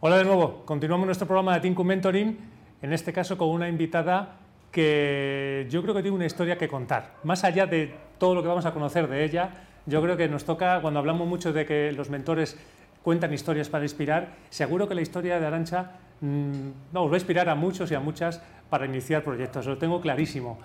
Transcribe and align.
Hola 0.00 0.18
de 0.18 0.24
nuevo, 0.24 0.62
continuamos 0.64 1.06
nuestro 1.06 1.26
programa 1.26 1.54
de 1.54 1.60
Tinku 1.60 1.82
Mentoring, 1.82 2.38
en 2.82 2.92
este 2.92 3.12
caso 3.12 3.36
con 3.36 3.48
una 3.48 3.68
invitada 3.68 4.36
que 4.70 5.66
yo 5.68 5.82
creo 5.82 5.92
que 5.92 6.02
tiene 6.02 6.14
una 6.16 6.24
historia 6.24 6.56
que 6.56 6.68
contar. 6.68 7.14
Más 7.24 7.42
allá 7.42 7.66
de 7.66 7.92
todo 8.16 8.36
lo 8.36 8.42
que 8.42 8.46
vamos 8.46 8.64
a 8.64 8.72
conocer 8.72 9.08
de 9.08 9.24
ella, 9.24 9.50
yo 9.86 10.00
creo 10.00 10.16
que 10.16 10.28
nos 10.28 10.44
toca, 10.44 10.80
cuando 10.82 11.00
hablamos 11.00 11.26
mucho 11.26 11.52
de 11.52 11.66
que 11.66 11.90
los 11.90 12.10
mentores 12.10 12.56
cuentan 13.02 13.34
historias 13.34 13.68
para 13.68 13.82
inspirar, 13.82 14.36
seguro 14.50 14.86
que 14.86 14.94
la 14.94 15.00
historia 15.00 15.40
de 15.40 15.46
Arancha 15.46 15.90
mmm, 16.20 16.68
no, 16.92 17.02
os 17.02 17.10
va 17.10 17.14
a 17.14 17.18
inspirar 17.18 17.48
a 17.48 17.56
muchos 17.56 17.90
y 17.90 17.96
a 17.96 18.00
muchas 18.00 18.40
para 18.70 18.86
iniciar 18.86 19.24
proyectos, 19.24 19.66
lo 19.66 19.78
tengo 19.78 20.00
clarísimo. 20.00 20.60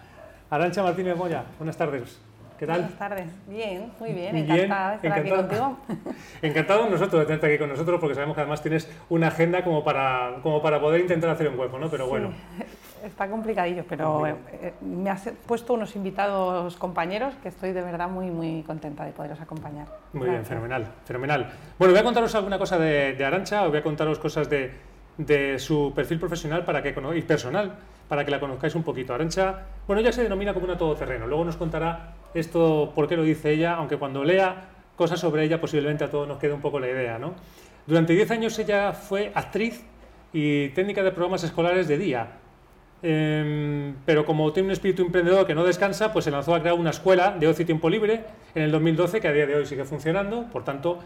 Arancha 0.52 0.84
Martínez 0.84 1.18
Moya, 1.18 1.44
buenas 1.58 1.76
tardes. 1.76 2.20
¿Qué 2.64 2.68
tal? 2.68 2.80
Buenas 2.80 2.98
tardes. 2.98 3.28
Bien, 3.46 3.92
muy 4.00 4.14
bien, 4.14 4.38
encantada 4.38 4.92
de 4.92 4.96
estar 4.96 5.20
aquí 5.20 5.30
contigo. 5.30 5.78
Encantado 6.42 6.90
nosotros 6.90 7.20
de 7.20 7.26
tenerte 7.26 7.48
aquí 7.48 7.58
con 7.58 7.68
nosotros 7.68 8.00
porque 8.00 8.16
sabemos 8.16 8.36
que 8.36 8.42
además 8.42 8.62
tienes 8.62 8.90
una 9.10 9.28
agenda 9.28 9.66
como 9.66 9.84
para, 9.84 10.36
como 10.42 10.62
para 10.62 10.80
poder 10.80 11.02
intentar 11.02 11.32
hacer 11.32 11.50
un 11.50 11.60
hueco, 11.60 11.78
¿no? 11.78 11.90
Pero 11.90 12.08
bueno. 12.08 12.32
Está 13.04 13.28
complicadillo, 13.28 13.84
pero 13.90 14.26
eh, 14.26 14.36
eh, 14.62 14.74
me 14.80 15.10
has 15.10 15.30
puesto 15.46 15.74
unos 15.74 15.94
invitados 15.98 16.78
compañeros 16.78 17.34
que 17.44 17.50
estoy 17.50 17.74
de 17.74 17.82
verdad 17.82 18.08
muy, 18.08 18.32
muy 18.32 18.64
contenta 18.64 19.04
de 19.04 19.12
poderos 19.12 19.42
acompañar. 19.42 19.88
Muy 20.14 20.30
bien, 20.30 20.46
fenomenal, 20.46 20.88
fenomenal. 21.04 21.52
Bueno, 21.78 21.92
voy 21.92 22.00
a 22.00 22.04
contaros 22.06 22.34
alguna 22.34 22.58
cosa 22.58 22.80
de, 22.80 23.12
de 23.12 23.26
Arancha, 23.26 23.64
os 23.64 23.72
voy 23.72 23.80
a 23.80 23.84
contaros 23.84 24.20
cosas 24.20 24.50
de, 24.50 24.72
de 25.18 25.60
su 25.60 25.92
perfil 25.94 26.18
profesional 26.18 26.64
para 26.64 26.82
que, 26.82 26.96
y 27.14 27.22
personal 27.24 27.74
para 28.08 28.24
que 28.24 28.32
la 28.32 28.40
conozcáis 28.40 28.74
un 28.76 28.84
poquito. 28.84 29.14
Arancha, 29.14 29.64
bueno, 29.86 30.00
ella 30.00 30.14
se 30.14 30.24
denomina 30.24 30.54
como 30.54 30.66
una 30.66 30.78
todoterreno. 30.78 31.28
Luego 31.28 31.44
nos 31.44 31.58
contará 31.58 32.14
esto, 32.34 32.92
por 32.96 33.08
qué 33.08 33.16
lo 33.16 33.24
dice 33.24 33.52
ella, 33.52 33.76
aunque 33.76 33.98
cuando 33.98 34.24
lea 34.24 34.70
cosas 34.96 35.20
sobre 35.20 35.44
ella 35.44 35.60
posiblemente 35.60 36.04
a 36.04 36.10
todos 36.10 36.28
nos 36.28 36.38
quede 36.38 36.54
un 36.54 36.62
poco 36.62 36.80
la 36.80 36.90
idea. 36.90 37.18
¿no? 37.20 37.34
Durante 37.86 38.14
10 38.14 38.32
años 38.32 38.58
ella 38.60 38.94
fue 38.94 39.32
actriz 39.34 39.84
y 40.32 40.70
técnica 40.70 41.04
de 41.04 41.12
programas 41.12 41.44
escolares 41.44 41.88
de 41.88 41.98
día. 41.98 42.28
Em, 43.06 43.96
pero 44.06 44.26
como 44.26 44.54
tiene 44.54 44.68
un 44.68 44.72
espíritu 44.72 45.02
emprendedor 45.02 45.46
que 45.46 45.54
no 45.54 45.66
descansa, 45.66 46.14
pues 46.14 46.24
se 46.24 46.32
lanzó 46.32 46.56
a 46.56 46.62
crear 46.62 46.76
una 46.76 46.92
escuela 46.92 47.36
de 47.38 47.48
ocio 47.48 47.64
y 47.64 47.66
tiempo 47.66 47.90
libre 47.90 48.24
en 48.56 48.64
el 48.64 48.72
2012 48.72 49.20
que 49.20 49.28
a 49.28 49.34
día 49.34 49.46
de 49.46 49.56
hoy 49.56 49.66
sigue 49.66 49.84
funcionando, 49.84 50.46
por 50.52 50.64
tanto 50.64 51.00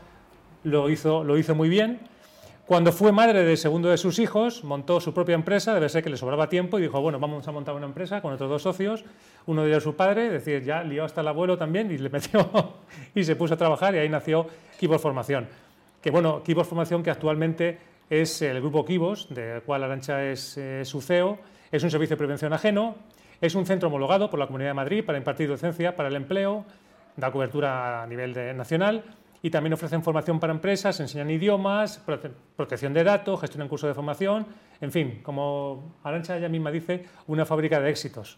lo 0.64 0.90
hizo, 0.90 1.24
lo 1.24 1.38
hizo 1.38 1.56
muy 1.56 1.70
bien. 1.70 2.00
Cuando 2.68 2.92
fue 2.92 3.14
madre 3.14 3.46
del 3.46 3.56
segundo 3.56 3.88
de 3.88 3.98
sus 3.98 4.20
hijos, 4.20 4.66
montó 4.66 5.00
su 5.00 5.14
propia 5.14 5.36
empresa, 5.36 5.74
debe 5.74 5.88
ser 5.88 6.04
que 6.04 6.10
le 6.10 6.18
sobraba 6.18 6.50
tiempo 6.50 6.78
y 6.78 6.82
dijo, 6.82 7.00
bueno, 7.00 7.18
vamos 7.18 7.48
a 7.48 7.52
montar 7.54 7.74
una 7.76 7.86
empresa 7.86 8.22
con 8.22 8.34
otros 8.34 8.50
dos 8.50 8.62
socios, 8.62 9.06
uno 9.46 9.64
de 9.64 9.70
ellos 9.70 9.84
su 9.84 9.96
padre, 9.96 10.26
es 10.26 10.34
decir, 10.34 10.66
ya 10.66 10.84
lió 10.84 11.06
hasta 11.06 11.22
el 11.22 11.30
abuelo 11.30 11.58
también 11.58 11.90
y 11.90 11.98
le 11.98 12.10
metió 12.10 12.74
y 13.16 13.24
se 13.24 13.38
puso 13.38 13.54
a 13.54 13.58
trabajar 13.58 13.96
y 13.96 14.00
ahí 14.00 14.10
nació 14.10 14.48
Kibos 14.78 15.02
Formación. 15.02 15.48
Que 16.02 16.12
bueno, 16.12 16.44
Kibos 16.44 16.68
Formación 16.68 17.04
que 17.04 17.10
actualmente 17.10 17.78
es 18.10 18.42
el 18.42 18.60
grupo 18.60 18.84
Kibos, 18.84 19.34
del 19.34 19.62
cual 19.62 19.86
Arancha 19.86 20.26
es 20.26 20.58
eh, 20.58 20.84
su 20.84 21.00
CEO, 21.00 21.40
es 21.72 21.82
un 21.84 21.90
servicio 21.90 22.18
de 22.18 22.18
prevención 22.18 22.52
ajeno, 22.52 22.98
es 23.40 23.56
un 23.56 23.66
centro 23.66 23.88
homologado 23.88 24.30
por 24.30 24.40
la 24.40 24.48
Comunidad 24.48 24.72
de 24.72 24.74
Madrid 24.74 25.06
para 25.06 25.18
impartir 25.18 25.48
docencia 25.48 25.96
para 25.96 26.10
el 26.10 26.18
empleo, 26.18 26.66
da 27.16 27.32
cobertura 27.32 28.04
a 28.04 28.08
nivel 28.08 28.58
nacional 28.58 29.06
y 29.42 29.50
también 29.50 29.74
ofrecen 29.74 30.04
formación 30.04 30.40
para 30.40 30.54
empresas, 30.54 31.00
enseñan 31.00 31.30
idiomas, 31.30 32.04
protección 32.56 32.94
de 32.94 33.04
datos, 33.04 33.40
gestionan 33.40 33.68
cursos 33.68 33.88
de 33.88 33.94
formación, 33.94 34.46
en 34.82 34.92
fin, 34.92 35.20
como 35.24 35.96
Arancha 36.04 36.38
ella 36.38 36.50
misma 36.50 36.72
dice, 36.72 37.06
una 37.28 37.46
fábrica 37.46 37.80
de 37.80 37.90
éxitos. 37.90 38.38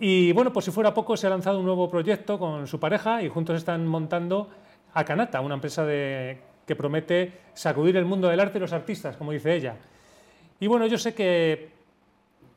Y 0.00 0.32
bueno, 0.32 0.52
pues 0.52 0.64
si 0.64 0.70
fuera 0.70 0.94
poco, 0.94 1.16
se 1.16 1.26
ha 1.26 1.30
lanzado 1.30 1.58
un 1.58 1.64
nuevo 1.64 1.90
proyecto 1.90 2.38
con 2.38 2.66
su 2.66 2.78
pareja 2.78 3.22
y 3.22 3.28
juntos 3.28 3.56
están 3.56 3.86
montando 3.86 4.48
Akanata, 4.94 5.40
una 5.40 5.54
empresa 5.54 5.84
que 5.84 6.76
promete 6.76 7.32
sacudir 7.54 7.96
el 7.96 8.04
mundo 8.04 8.28
del 8.28 8.38
arte 8.38 8.58
y 8.58 8.60
los 8.60 8.72
artistas, 8.72 9.16
como 9.16 9.32
dice 9.32 9.54
ella. 9.54 9.76
Y 10.60 10.66
bueno, 10.66 10.86
yo 10.86 10.98
sé 10.98 11.14
que 11.14 11.70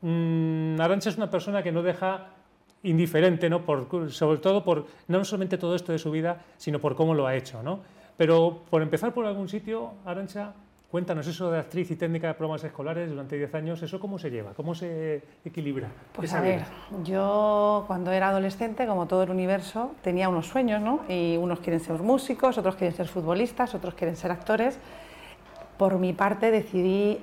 mmm, 0.02 0.80
Arancha 0.80 1.10
es 1.10 1.16
una 1.16 1.30
persona 1.30 1.62
que 1.62 1.72
no 1.72 1.82
deja 1.82 2.28
indiferente, 2.82 3.48
¿no? 3.48 3.62
Por, 3.62 4.12
sobre 4.12 4.38
todo 4.38 4.64
por 4.64 4.86
no 5.08 5.24
solamente 5.24 5.58
todo 5.58 5.74
esto 5.74 5.92
de 5.92 5.98
su 5.98 6.10
vida, 6.10 6.42
sino 6.56 6.80
por 6.80 6.96
cómo 6.96 7.14
lo 7.14 7.26
ha 7.26 7.36
hecho. 7.36 7.62
¿no? 7.62 7.80
Pero 8.16 8.62
por 8.70 8.82
empezar 8.82 9.12
por 9.12 9.26
algún 9.26 9.48
sitio, 9.48 9.92
Arancha, 10.04 10.52
cuéntanos 10.90 11.26
eso 11.26 11.50
de 11.50 11.58
actriz 11.58 11.90
y 11.90 11.96
técnica 11.96 12.26
de 12.26 12.34
programas 12.34 12.64
escolares 12.64 13.08
durante 13.08 13.36
10 13.36 13.54
años, 13.54 13.82
¿eso 13.82 13.98
cómo 13.98 14.18
se 14.18 14.30
lleva? 14.30 14.52
¿Cómo 14.52 14.74
se 14.74 15.22
equilibra? 15.44 15.88
Pues 16.12 16.34
a 16.34 16.40
ver, 16.40 16.62
yo 17.02 17.84
cuando 17.86 18.10
era 18.12 18.28
adolescente, 18.28 18.86
como 18.86 19.06
todo 19.06 19.22
el 19.22 19.30
universo, 19.30 19.92
tenía 20.02 20.28
unos 20.28 20.48
sueños, 20.48 20.82
¿no? 20.82 21.00
Y 21.08 21.36
unos 21.36 21.60
quieren 21.60 21.80
ser 21.80 21.98
músicos, 22.02 22.58
otros 22.58 22.76
quieren 22.76 22.94
ser 22.96 23.08
futbolistas, 23.08 23.74
otros 23.74 23.94
quieren 23.94 24.16
ser 24.16 24.30
actores. 24.32 24.78
Por 25.78 25.98
mi 25.98 26.12
parte 26.12 26.50
decidí 26.50 27.18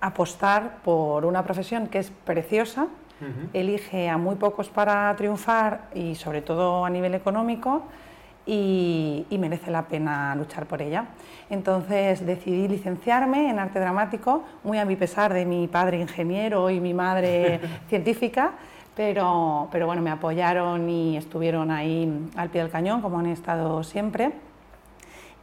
apostar 0.00 0.78
por 0.82 1.24
una 1.24 1.44
profesión 1.44 1.86
que 1.86 2.00
es 2.00 2.10
preciosa, 2.10 2.88
elige 3.52 4.08
a 4.08 4.16
muy 4.18 4.36
pocos 4.36 4.68
para 4.68 5.14
triunfar 5.16 5.88
y 5.94 6.14
sobre 6.14 6.42
todo 6.42 6.84
a 6.84 6.90
nivel 6.90 7.14
económico 7.14 7.82
y, 8.46 9.26
merece 9.38 9.70
la 9.70 9.82
pena 9.82 10.34
luchar 10.34 10.66
por 10.66 10.82
ella. 10.82 11.06
Entonces 11.50 12.24
decidí 12.24 12.68
licenciarme 12.68 13.50
en 13.50 13.58
arte 13.58 13.80
dramático, 13.80 14.44
muy 14.64 14.78
a 14.78 14.84
mi 14.84 14.96
pesar 14.96 15.32
de 15.32 15.44
mi 15.44 15.68
padre 15.68 16.00
ingeniero 16.00 16.70
y 16.70 16.80
mi 16.80 16.94
madre 16.94 17.60
científica, 17.88 18.52
pero, 18.94 19.68
pero 19.72 19.86
bueno, 19.86 20.02
me 20.02 20.10
apoyaron 20.10 20.88
y 20.88 21.16
estuvieron 21.16 21.70
ahí 21.70 22.28
al 22.36 22.50
pie 22.50 22.62
del 22.62 22.70
cañón, 22.70 23.00
como 23.00 23.18
han 23.18 23.26
estado 23.26 23.82
siempre. 23.82 24.32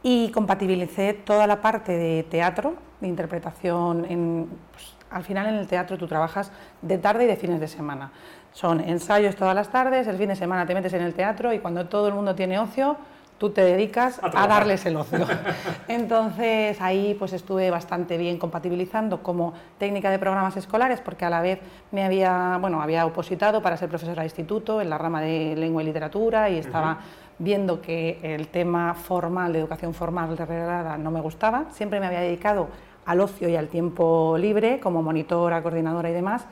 Y 0.02 0.30
compatibilicé 0.30 1.12
toda 1.12 1.46
la 1.46 1.60
parte 1.60 1.92
de 1.92 2.22
teatro, 2.22 2.74
de 3.00 3.08
interpretación 3.08 4.06
en, 4.08 4.48
pues, 4.72 4.96
al 5.10 5.24
final 5.24 5.46
en 5.46 5.54
el 5.56 5.66
teatro 5.66 5.98
tú 5.98 6.06
trabajas 6.06 6.52
de 6.82 6.98
tarde 6.98 7.24
y 7.24 7.26
de 7.26 7.36
fines 7.36 7.60
de 7.60 7.68
semana. 7.68 8.12
Son 8.52 8.80
ensayos 8.80 9.36
todas 9.36 9.54
las 9.54 9.70
tardes, 9.70 10.06
el 10.06 10.16
fin 10.16 10.28
de 10.28 10.36
semana 10.36 10.66
te 10.66 10.74
metes 10.74 10.92
en 10.92 11.02
el 11.02 11.14
teatro 11.14 11.52
y 11.52 11.58
cuando 11.58 11.86
todo 11.86 12.08
el 12.08 12.14
mundo 12.14 12.34
tiene 12.34 12.58
ocio, 12.58 12.96
tú 13.40 13.50
te 13.50 13.62
dedicas 13.62 14.20
a, 14.22 14.46
darles 14.46 14.84
el 14.84 14.96
ocio. 14.96 15.26
Entonces 15.88 16.78
ahí 16.80 17.16
pues 17.18 17.32
estuve 17.32 17.70
bastante 17.70 18.18
bien 18.18 18.38
compatibilizando 18.38 19.22
como 19.22 19.54
técnica 19.78 20.10
de 20.10 20.18
programas 20.18 20.56
escolares 20.58 21.00
porque 21.00 21.24
a 21.24 21.30
la 21.30 21.40
vez 21.40 21.58
me 21.90 22.04
había, 22.04 22.58
bueno, 22.60 22.82
había 22.82 23.06
opositado 23.06 23.62
para 23.62 23.78
ser 23.78 23.88
profesora 23.88 24.22
de 24.22 24.26
instituto 24.26 24.82
en 24.82 24.90
la 24.90 24.98
rama 24.98 25.22
de 25.22 25.56
lengua 25.56 25.82
y 25.82 25.86
literatura 25.86 26.50
y 26.50 26.58
estaba 26.58 26.98
viendo 27.38 27.80
que 27.80 28.20
el 28.22 28.48
tema 28.48 28.92
formal, 28.92 29.54
de 29.54 29.60
educación 29.60 29.94
formal 29.94 30.36
reglada 30.36 30.98
no 30.98 31.10
me 31.10 31.22
gustaba. 31.22 31.64
Siempre 31.70 31.98
me 31.98 32.06
había 32.06 32.20
dedicado 32.20 32.68
al 33.06 33.20
ocio 33.20 33.48
y 33.48 33.56
al 33.56 33.68
tiempo 33.68 34.36
libre, 34.38 34.80
como 34.80 35.02
monitora, 35.02 35.62
coordinadora 35.62 36.10
y 36.10 36.12
demás. 36.12 36.46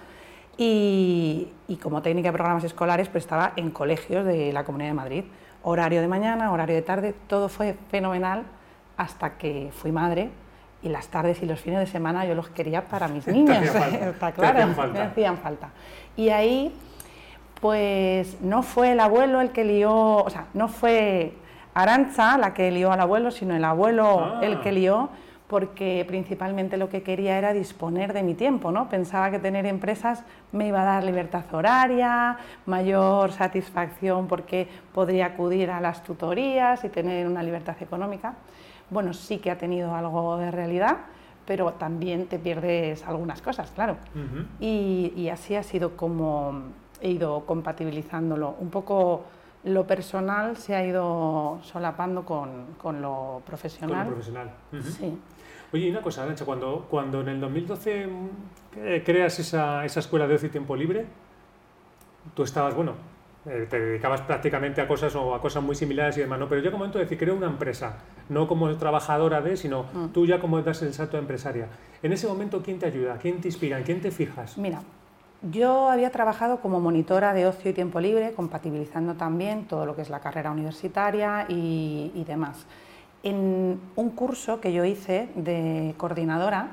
Y, 0.57 1.49
como 1.83 2.03
técnica 2.03 2.31
de 2.31 2.33
programas 2.33 2.65
escolares, 2.65 3.09
pues 3.09 3.25
estaba 3.25 3.53
en 3.57 3.71
colegios 3.71 4.27
de 4.27 4.53
la 4.53 4.65
Comunidad 4.65 4.91
de 4.91 4.95
Madrid. 4.95 5.25
Horario 5.63 6.01
de 6.01 6.09
mañana, 6.09 6.53
horario 6.53 6.75
de 6.75 6.83
tarde, 6.83 7.15
todo 7.29 7.49
fue 7.49 7.77
fenomenal 7.91 8.45
hasta 8.97 9.39
que 9.39 9.71
fui 9.73 9.93
madre 9.93 10.31
y 10.83 10.89
las 10.89 11.09
tardes 11.09 11.43
y 11.43 11.47
los 11.47 11.61
fines 11.61 11.81
de 11.81 11.87
semana 11.87 12.25
yo 12.25 12.35
los 12.35 12.49
quería 12.49 12.85
para 12.87 13.09
mis 13.09 13.27
niños, 13.29 13.63
está 14.01 14.33
claro, 14.33 14.67
me 14.93 15.01
hacían 15.01 15.39
falta. 15.39 15.71
Y 16.17 16.31
ahí, 16.31 16.75
pues 17.61 18.41
no 18.41 18.63
fue 18.63 18.93
el 18.93 19.01
abuelo 19.01 19.41
el 19.41 19.51
que 19.51 19.65
lió, 19.65 19.93
o 19.93 20.31
sea, 20.31 20.47
no 20.55 20.69
fue 20.69 21.35
Arancha 21.75 22.37
la 22.39 22.55
que 22.55 22.73
lió 22.73 22.91
al 22.91 23.01
abuelo, 23.01 23.31
sino 23.31 23.55
el 23.55 23.65
abuelo 23.65 24.19
ah. 24.21 24.41
el 24.43 24.61
que 24.61 24.73
lió 24.73 25.11
porque 25.49 26.05
principalmente 26.07 26.77
lo 26.77 26.91
que 26.91 27.03
quería 27.03 27.39
era 27.39 27.55
disponer 27.55 28.13
de 28.13 28.23
mi 28.23 28.35
tiempo, 28.35 28.71
¿no? 28.71 28.89
Pensaba 28.91 29.31
que 29.31 29.39
tener 29.39 29.65
empresas 29.65 30.23
me 30.53 30.69
iba 30.69 30.83
a 30.83 30.85
dar 30.85 31.05
libertad 31.05 31.45
horaria, 31.53 32.37
mayor 32.67 33.33
satisfacción 33.33 34.29
porque 34.29 34.69
podría 34.93 35.27
acudir 35.27 35.71
a 35.71 35.81
las 35.81 36.05
tutorías 36.05 36.85
y 36.85 36.91
tener 36.91 37.27
una 37.27 37.43
libertad 37.43 37.77
económica. 37.81 38.35
Bueno, 38.91 39.15
sí 39.15 39.39
que 39.39 39.51
ha 39.51 39.57
tenido 39.57 39.95
algo 39.95 40.37
de 40.37 40.51
realidad, 40.51 40.99
pero 41.47 41.73
también 41.73 42.27
te 42.27 42.39
pierdes 42.39 43.07
algunas 43.07 43.41
cosas, 43.41 43.71
claro. 43.71 43.97
y, 44.61 45.29
así 45.31 45.55
ha 45.57 45.63
sido 45.63 45.97
como 45.97 46.63
he 47.01 47.11
ido 47.11 47.47
compatibilizándolo. 47.47 48.57
Un 48.59 48.69
poco 48.69 49.25
lo 49.65 49.87
personal 49.87 50.57
se 50.57 50.75
ha 50.75 50.85
ido 50.85 51.59
solapando 51.63 52.25
con, 52.25 53.01
lo 53.01 53.43
profesional. 53.47 54.05
Con 54.05 54.07
lo 54.07 54.15
profesional. 54.15 54.51
Sí. 54.83 55.19
Oye, 55.73 55.87
y 55.87 55.91
una 55.91 56.01
cosa, 56.01 56.23
Arancha, 56.23 56.45
cuando, 56.45 56.87
cuando 56.89 57.21
en 57.21 57.29
el 57.29 57.41
2012 57.41 58.07
mm, 58.07 58.29
eh, 58.77 59.03
creas 59.05 59.39
esa, 59.39 59.85
esa 59.85 60.01
escuela 60.01 60.27
de 60.27 60.35
ocio 60.35 60.49
y 60.49 60.51
tiempo 60.51 60.75
libre, 60.75 61.07
tú 62.35 62.43
estabas, 62.43 62.75
bueno, 62.75 62.95
eh, 63.47 63.67
te 63.69 63.79
dedicabas 63.79 64.23
prácticamente 64.23 64.81
a 64.81 64.89
cosas 64.89 65.15
o 65.15 65.35
a 65.35 65.41
cosas 65.41 65.63
muy 65.63 65.75
similares 65.75 66.17
y 66.17 66.21
demás, 66.21 66.39
¿no? 66.39 66.49
Pero 66.49 66.61
yo 66.61 66.71
como 66.71 66.81
momento 66.81 66.99
de 66.99 67.05
decir, 67.05 67.19
creo 67.19 67.35
una 67.35 67.47
empresa, 67.47 67.99
no 68.29 68.49
como 68.49 68.75
trabajadora 68.77 69.41
de, 69.41 69.57
sino 69.57 69.85
mm. 69.93 70.09
tú 70.09 70.27
ya 70.27 70.41
como 70.41 70.61
das 70.63 70.83
el 70.83 70.93
salto 70.93 71.17
de 71.17 71.23
empresaria. 71.23 71.69
En 72.03 72.13
ese 72.13 72.27
momento, 72.27 72.63
¿quién 72.63 72.79
te 72.79 72.87
ayuda? 72.87 73.17
¿Quién 73.19 73.41
te 73.41 73.49
inspira? 73.49 73.79
¿En 73.79 73.85
quién 73.85 74.01
te 74.01 74.11
fijas? 74.11 74.59
Mira, 74.59 74.81
yo 75.43 75.89
había 75.89 76.11
trabajado 76.11 76.61
como 76.61 76.81
monitora 76.81 77.33
de 77.33 77.47
ocio 77.47 77.71
y 77.71 77.75
tiempo 77.75 78.01
libre, 78.01 78.33
compatibilizando 78.33 79.15
también 79.15 79.67
todo 79.67 79.87
lo 79.87 79.95
que 79.95 80.03
es 80.03 80.11
la 80.11 80.21
carrera 80.21 80.51
universitaria 80.51 81.47
y, 81.49 82.11
y 82.15 82.25
demás. 82.25 82.67
En 83.29 83.81
un 83.97 84.11
curso 84.11 84.61
que 84.61 84.73
yo 84.73 84.85
hice 84.85 85.29
de 85.35 85.95
coordinadora 85.97 86.69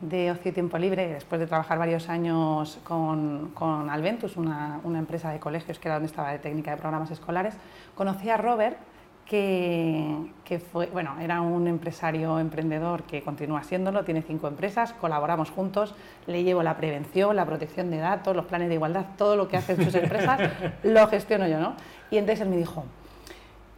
de 0.00 0.30
ocio 0.30 0.50
y 0.50 0.54
tiempo 0.54 0.78
libre, 0.78 1.06
después 1.06 1.40
de 1.40 1.46
trabajar 1.46 1.78
varios 1.78 2.08
años 2.08 2.78
con, 2.84 3.50
con 3.54 3.90
Alventus, 3.90 4.36
una, 4.36 4.80
una, 4.82 4.98
empresa 4.98 5.30
de 5.30 5.38
colegios 5.38 5.78
que 5.78 5.88
era 5.88 5.96
donde 5.96 6.06
estaba 6.06 6.32
de 6.32 6.38
técnica 6.38 6.72
de 6.72 6.78
programas 6.78 7.10
escolares, 7.10 7.54
conocí 7.94 8.28
a 8.30 8.38
Robert, 8.38 8.78
que, 9.26 10.32
que, 10.44 10.58
fue, 10.58 10.86
bueno, 10.86 11.14
era 11.20 11.40
un 11.42 11.68
empresario 11.68 12.38
emprendedor 12.38 13.04
que 13.04 13.22
continúa 13.22 13.62
siéndolo, 13.62 14.04
tiene 14.04 14.22
cinco 14.22 14.48
empresas, 14.48 14.94
colaboramos 14.94 15.50
juntos, 15.50 15.94
le 16.26 16.42
llevo 16.42 16.62
la 16.62 16.76
prevención, 16.76 17.36
la 17.36 17.46
protección 17.46 17.90
de 17.90 17.98
datos, 17.98 18.34
los 18.34 18.46
planes 18.46 18.68
de 18.68 18.74
igualdad, 18.74 19.06
todo 19.16 19.36
lo 19.36 19.48
que 19.48 19.56
hacen 19.58 19.82
sus 19.82 19.94
empresas, 19.94 20.50
lo 20.82 21.06
gestiono 21.06 21.46
yo, 21.46 21.60
¿no? 21.60 21.74
Y 22.10 22.16
entonces 22.16 22.40
él 22.42 22.48
me 22.48 22.56
dijo, 22.56 22.84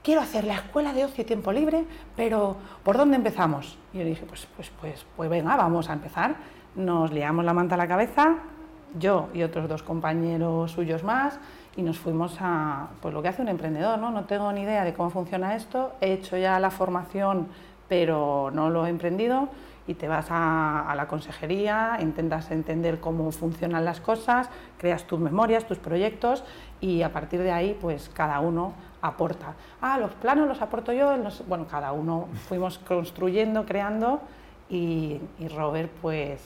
quiero 0.04 0.20
hacer 0.20 0.44
la 0.44 0.54
escuela 0.54 0.92
de 0.92 1.04
ocio 1.06 1.22
y 1.22 1.24
tiempo 1.24 1.50
libre, 1.50 1.86
pero 2.14 2.56
¿por 2.84 2.96
dónde 2.98 3.16
empezamos? 3.16 3.78
Y 3.92 3.98
yo 3.98 4.04
dije, 4.04 4.24
pues, 4.26 4.46
pues, 4.54 4.70
pues, 4.80 5.06
pues 5.16 5.30
venga, 5.30 5.56
vamos 5.56 5.88
a 5.88 5.94
empezar. 5.94 6.36
Nos 6.76 7.10
liamos 7.10 7.44
la 7.44 7.54
manta 7.54 7.74
a 7.74 7.78
la 7.78 7.88
cabeza, 7.88 8.36
yo 8.98 9.28
y 9.32 9.42
otros 9.42 9.68
dos 9.68 9.82
compañeros 9.82 10.72
suyos 10.72 11.02
más, 11.02 11.40
y 11.76 11.82
nos 11.82 11.98
fuimos 11.98 12.36
a 12.40 12.88
pues 13.00 13.14
lo 13.14 13.22
que 13.22 13.28
hace 13.28 13.42
un 13.42 13.48
emprendedor, 13.48 13.98
¿no? 13.98 14.10
No 14.10 14.24
tengo 14.24 14.52
ni 14.52 14.62
idea 14.62 14.84
de 14.84 14.92
cómo 14.92 15.10
funciona 15.10 15.56
esto, 15.56 15.92
he 16.00 16.12
hecho 16.12 16.36
ya 16.36 16.60
la 16.60 16.70
formación, 16.70 17.48
pero 17.88 18.50
no 18.52 18.70
lo 18.70 18.86
he 18.86 18.90
emprendido, 18.90 19.48
y 19.86 19.94
te 19.94 20.08
vas 20.08 20.30
a, 20.30 20.90
a 20.90 20.94
la 20.94 21.08
consejería, 21.08 21.98
intentas 22.00 22.50
entender 22.50 23.00
cómo 23.00 23.30
funcionan 23.32 23.84
las 23.84 24.00
cosas, 24.00 24.48
creas 24.78 25.04
tus 25.04 25.18
memorias, 25.18 25.66
tus 25.66 25.78
proyectos, 25.78 26.44
y 26.80 27.02
a 27.02 27.12
partir 27.12 27.40
de 27.40 27.52
ahí, 27.52 27.76
pues 27.80 28.10
cada 28.14 28.40
uno 28.40 28.74
aporta. 29.04 29.54
Ah, 29.82 29.98
los 29.98 30.12
planos 30.12 30.48
los 30.48 30.60
aporto 30.62 30.92
yo, 30.92 31.14
bueno, 31.46 31.66
cada 31.70 31.92
uno 31.92 32.28
fuimos 32.48 32.78
construyendo, 32.78 33.66
creando 33.66 34.20
y, 34.70 35.20
Robert 35.54 35.90
pues 36.00 36.40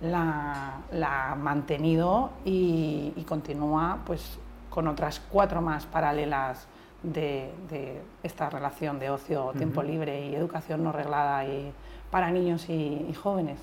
la, 0.00 0.80
ha 1.06 1.34
mantenido 1.36 2.30
y, 2.44 3.12
continúa 3.28 3.98
pues 4.04 4.38
con 4.70 4.88
otras 4.88 5.20
cuatro 5.30 5.60
más 5.62 5.86
paralelas 5.86 6.66
de, 7.04 8.00
esta 8.24 8.50
relación 8.50 8.98
de 8.98 9.10
ocio, 9.10 9.52
tiempo 9.56 9.82
libre 9.82 10.26
y 10.26 10.34
educación 10.34 10.82
no 10.82 10.90
reglada 10.90 11.44
y 11.44 11.72
para 12.10 12.30
niños 12.32 12.68
y, 12.68 13.14
jóvenes. 13.14 13.60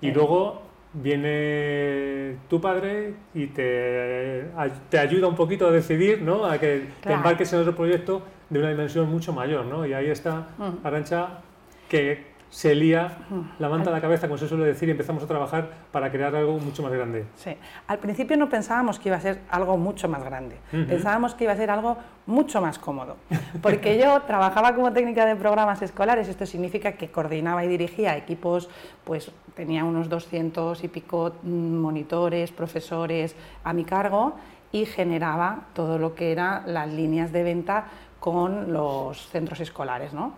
Y 0.00 0.12
luego 0.12 0.62
viene 1.02 2.36
tu 2.48 2.60
padre 2.60 3.14
y 3.34 3.48
te, 3.48 4.44
te, 4.88 4.98
ayuda 4.98 5.28
un 5.28 5.36
poquito 5.36 5.66
a 5.66 5.70
decidir, 5.70 6.22
¿no? 6.22 6.44
A 6.44 6.58
que 6.58 6.88
te 7.00 7.12
embarques 7.12 7.52
en 7.52 7.60
otro 7.60 7.74
proyecto 7.74 8.22
de 8.48 8.58
una 8.58 8.70
dimensión 8.70 9.10
mucho 9.10 9.32
mayor, 9.32 9.66
¿no? 9.66 9.86
Y 9.86 9.92
ahí 9.92 10.08
está. 10.08 10.48
Arancha 10.82 11.40
que 11.88 12.35
se 12.50 12.74
lía 12.74 13.18
la 13.58 13.68
manta 13.68 13.90
a 13.90 13.92
la 13.92 14.00
cabeza, 14.00 14.28
como 14.28 14.38
se 14.38 14.48
suele 14.48 14.64
decir, 14.64 14.88
y 14.88 14.92
empezamos 14.92 15.22
a 15.22 15.26
trabajar 15.26 15.70
para 15.92 16.10
crear 16.10 16.34
algo 16.34 16.58
mucho 16.58 16.82
más 16.82 16.92
grande. 16.92 17.24
Sí, 17.34 17.56
al 17.86 17.98
principio 17.98 18.36
no 18.36 18.48
pensábamos 18.48 18.98
que 18.98 19.08
iba 19.08 19.16
a 19.16 19.20
ser 19.20 19.40
algo 19.50 19.76
mucho 19.76 20.08
más 20.08 20.22
grande, 20.24 20.56
pensábamos 20.70 21.34
que 21.34 21.44
iba 21.44 21.52
a 21.52 21.56
ser 21.56 21.70
algo 21.70 21.96
mucho 22.26 22.60
más 22.60 22.78
cómodo, 22.78 23.16
porque 23.62 23.98
yo 23.98 24.22
trabajaba 24.26 24.74
como 24.74 24.92
técnica 24.92 25.26
de 25.26 25.36
programas 25.36 25.82
escolares, 25.82 26.28
esto 26.28 26.46
significa 26.46 26.92
que 26.92 27.10
coordinaba 27.10 27.64
y 27.64 27.68
dirigía 27.68 28.16
equipos, 28.16 28.68
pues 29.04 29.30
tenía 29.54 29.84
unos 29.84 30.08
200 30.08 30.84
y 30.84 30.88
pico 30.88 31.32
mm, 31.42 31.48
monitores, 31.48 32.52
profesores 32.52 33.34
a 33.64 33.72
mi 33.72 33.84
cargo 33.84 34.34
y 34.72 34.84
generaba 34.84 35.60
todo 35.74 35.98
lo 35.98 36.14
que 36.14 36.32
eran 36.32 36.62
las 36.72 36.92
líneas 36.92 37.32
de 37.32 37.42
venta 37.42 37.86
con 38.20 38.72
los 38.72 39.28
centros 39.28 39.60
escolares, 39.60 40.12
¿no? 40.12 40.34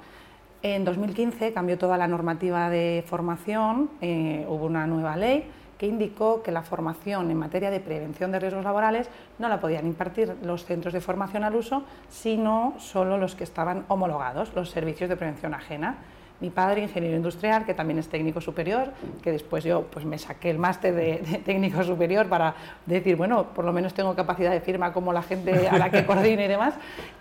En 0.63 0.85
2015 0.85 1.53
cambió 1.53 1.79
toda 1.79 1.97
la 1.97 2.09
normativa 2.09 2.69
de 2.69 3.05
formación, 3.07 3.91
eh, 4.01 4.45
hubo 4.49 4.67
una 4.67 4.89
nueva 4.89 5.17
ley 5.17 5.49
que 5.79 5.87
indicó 5.87 6.43
que 6.43 6.51
la 6.51 6.63
formación 6.63 7.31
en 7.31 7.37
materia 7.37 7.71
de 7.71 7.79
prevención 7.79 8.33
de 8.33 8.41
riesgos 8.41 8.65
laborales 8.65 9.09
no 9.39 9.49
la 9.49 9.61
podían 9.61 9.87
impartir 9.87 10.35
los 10.43 10.65
centros 10.65 10.93
de 10.93 11.01
formación 11.01 11.45
al 11.45 11.55
uso, 11.55 11.85
sino 12.09 12.75
solo 12.79 13.17
los 13.19 13.37
que 13.37 13.45
estaban 13.45 13.85
homologados, 13.87 14.53
los 14.57 14.71
servicios 14.71 15.09
de 15.09 15.17
prevención 15.17 15.55
ajena 15.55 15.99
mi 16.41 16.51
padre, 16.51 16.83
ingeniero 16.83 17.17
industrial, 17.17 17.65
que 17.65 17.75
también 17.75 17.99
es 17.99 18.09
técnico 18.09 18.41
superior, 18.41 18.93
que 19.23 19.33
después 19.33 19.65
yo 19.65 19.83
pues 19.91 20.05
me 20.05 20.19
saqué 20.19 20.51
el 20.51 20.59
máster 20.59 20.95
de, 20.95 21.17
técnico 21.45 21.83
superior 21.83 22.29
para 22.29 22.55
decir, 22.87 23.17
bueno, 23.17 23.49
por 23.49 23.65
lo 23.65 23.73
menos 23.73 23.93
tengo 23.95 24.15
capacidad 24.15 24.53
de 24.53 24.61
firma 24.61 24.93
como 24.93 25.13
la 25.13 25.23
gente 25.23 25.69
a 25.69 25.79
la 25.79 25.91
que 25.91 26.07
coordine 26.07 26.45
y 26.45 26.49
demás. 26.49 26.75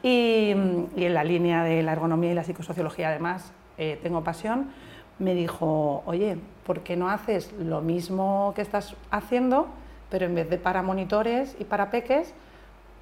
Y, 0.04 0.52
en 0.52 1.14
la 1.14 1.24
línea 1.24 1.64
de 1.64 1.82
la 1.82 1.94
ergonomía 1.94 2.32
y 2.32 2.36
la 2.36 2.44
psicosociología 2.44 3.10
además 3.10 3.52
eh, 3.78 4.00
tengo 4.04 4.24
pasión. 4.24 4.70
Me 5.20 5.34
dijo, 5.34 6.04
oye, 6.06 6.38
¿por 6.66 6.82
qué 6.82 6.96
no 6.96 7.10
haces 7.10 7.52
lo 7.54 7.82
mismo 7.82 8.54
que 8.56 8.62
estás 8.62 8.96
haciendo, 9.10 9.68
pero 10.12 10.26
en 10.26 10.36
vez 10.36 10.50
de 10.50 10.58
para 10.58 10.84
monitores 10.84 11.56
y 11.60 11.64
para 11.64 11.90
peques, 11.90 12.36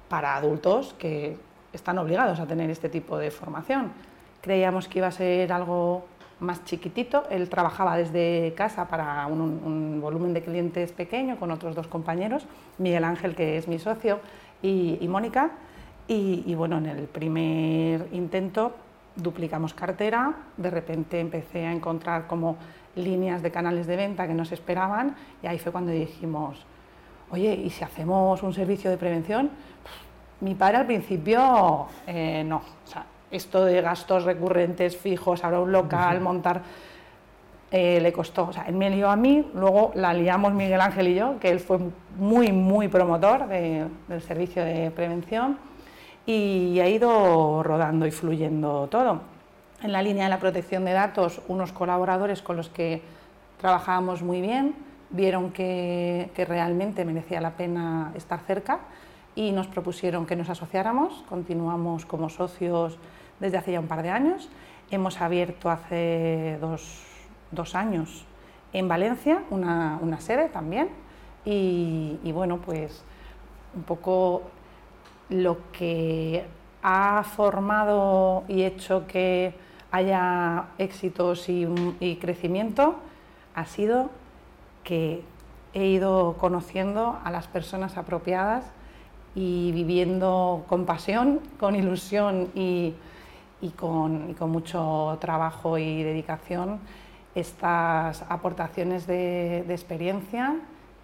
para 0.08 0.36
adultos 0.36 0.94
que 0.98 1.36
están 1.74 1.98
obligados 1.98 2.40
a 2.40 2.46
tener 2.46 2.70
este 2.70 2.88
tipo 2.88 3.18
de 3.18 3.30
formación? 3.30 3.92
Creíamos 4.40 4.88
que 4.88 4.98
iba 4.98 5.08
a 5.08 5.12
ser 5.12 5.52
algo 5.52 6.04
más 6.40 6.64
chiquitito. 6.64 7.24
Él 7.30 7.48
trabajaba 7.48 7.96
desde 7.96 8.52
casa 8.56 8.88
para 8.88 9.26
un, 9.26 10.00
volumen 10.00 10.34
de 10.34 10.42
clientes 10.42 10.92
pequeño 10.92 11.38
con 11.38 11.50
otros 11.50 11.74
dos 11.74 11.86
compañeros, 11.86 12.46
Miguel 12.78 13.04
Ángel, 13.04 13.34
que 13.34 13.56
es 13.56 13.68
mi 13.68 13.78
socio, 13.78 14.20
y, 14.62 15.06
Mónica. 15.08 15.50
Y, 16.08 16.54
bueno, 16.54 16.78
en 16.78 16.86
el 16.86 17.04
primer 17.04 18.08
intento 18.12 18.74
duplicamos 19.16 19.72
cartera, 19.72 20.34
de 20.58 20.70
repente 20.70 21.18
empecé 21.18 21.64
a 21.64 21.72
encontrar 21.72 22.26
como 22.26 22.56
líneas 22.94 23.42
de 23.42 23.50
canales 23.50 23.86
de 23.86 23.96
venta 23.96 24.26
que 24.26 24.34
no 24.34 24.44
se 24.44 24.54
esperaban 24.54 25.16
y 25.42 25.46
ahí 25.46 25.58
fue 25.58 25.72
cuando 25.72 25.90
dijimos, 25.90 26.64
oye, 27.30 27.54
¿y 27.54 27.70
si 27.70 27.82
hacemos 27.82 28.42
un 28.42 28.52
servicio 28.52 28.90
de 28.90 28.98
prevención? 28.98 29.50
Mi 30.40 30.54
padre 30.54 30.76
al 30.76 30.86
principio 30.86 31.86
eh, 32.06 32.44
no, 32.44 32.58
o 32.58 32.86
sea, 32.86 33.06
esto 33.30 33.64
de 33.64 33.80
gastos 33.80 34.24
recurrentes 34.24 34.96
fijos, 34.96 35.44
ahora 35.44 35.60
un 35.60 35.72
local, 35.72 36.20
montar, 36.20 36.62
eh, 37.70 38.00
le 38.00 38.12
costó. 38.12 38.48
O 38.48 38.52
sea, 38.52 38.64
él 38.64 38.74
me 38.74 38.90
lió 38.90 39.10
a 39.10 39.16
mí, 39.16 39.50
luego 39.54 39.92
la 39.94 40.14
liamos 40.14 40.52
Miguel 40.52 40.80
Ángel 40.80 41.08
y 41.08 41.14
yo, 41.14 41.38
que 41.40 41.50
él 41.50 41.60
fue 41.60 41.78
muy, 42.16 42.52
muy 42.52 42.88
promotor 42.88 43.48
del 43.48 44.22
servicio 44.22 44.64
de 44.64 44.90
prevención 44.90 45.58
y 46.26 46.78
ha 46.80 46.88
ido 46.88 47.62
rodando 47.62 48.06
y 48.06 48.10
fluyendo 48.10 48.88
todo. 48.88 49.20
En 49.82 49.92
la 49.92 50.02
línea 50.02 50.24
de 50.24 50.30
la 50.30 50.38
protección 50.38 50.84
de 50.84 50.92
datos, 50.92 51.40
unos 51.48 51.72
colaboradores 51.72 52.40
con 52.40 52.56
los 52.56 52.68
que 52.68 53.02
trabajábamos 53.60 54.22
muy 54.22 54.40
bien 54.40 54.74
vieron 55.10 55.50
que, 55.50 56.30
que 56.34 56.44
realmente 56.44 57.04
merecía 57.04 57.40
la 57.40 57.52
pena 57.52 58.12
estar 58.16 58.40
cerca 58.40 58.80
y 59.34 59.52
nos 59.52 59.66
propusieron 59.66 60.26
que 60.26 60.34
nos 60.34 60.48
asociáramos, 60.48 61.24
continuamos 61.28 62.06
como 62.06 62.28
socios 62.28 62.98
desde 63.40 63.58
hace 63.58 63.72
ya 63.72 63.80
un 63.80 63.86
par 63.86 64.02
de 64.02 64.10
años, 64.10 64.48
hemos 64.90 65.20
abierto 65.20 65.70
hace 65.70 66.58
dos, 66.60 67.74
años 67.74 68.24
en 68.72 68.88
Valencia 68.88 69.42
una, 69.50 70.20
sede 70.20 70.48
también. 70.48 70.88
Y, 71.44 72.18
bueno, 72.32 72.58
pues 72.58 73.04
un 73.74 73.82
poco 73.84 74.42
lo 75.28 75.58
que 75.72 76.44
ha 76.82 77.22
formado 77.24 78.44
y 78.48 78.62
hecho 78.62 79.06
que 79.06 79.54
haya 79.90 80.66
éxitos 80.78 81.48
y, 81.48 81.66
y 82.00 82.16
crecimiento 82.16 82.96
ha 83.54 83.64
sido 83.64 84.10
que 84.82 85.22
he 85.72 85.86
ido 85.86 86.36
conociendo 86.38 87.18
a 87.22 87.30
las 87.30 87.46
personas 87.46 87.96
apropiadas 87.96 88.64
y 89.34 89.70
viviendo 89.72 90.64
con 90.68 90.86
pasión, 90.86 91.40
con 91.60 91.76
ilusión 91.76 92.48
y, 92.54 92.94
con, 93.76 94.36
mucho 94.50 95.18
trabajo 95.20 95.78
y 95.78 96.02
dedicación 96.02 96.80
estas 97.34 98.24
aportaciones 98.28 99.06
de, 99.06 99.60
experiencia 99.68 100.56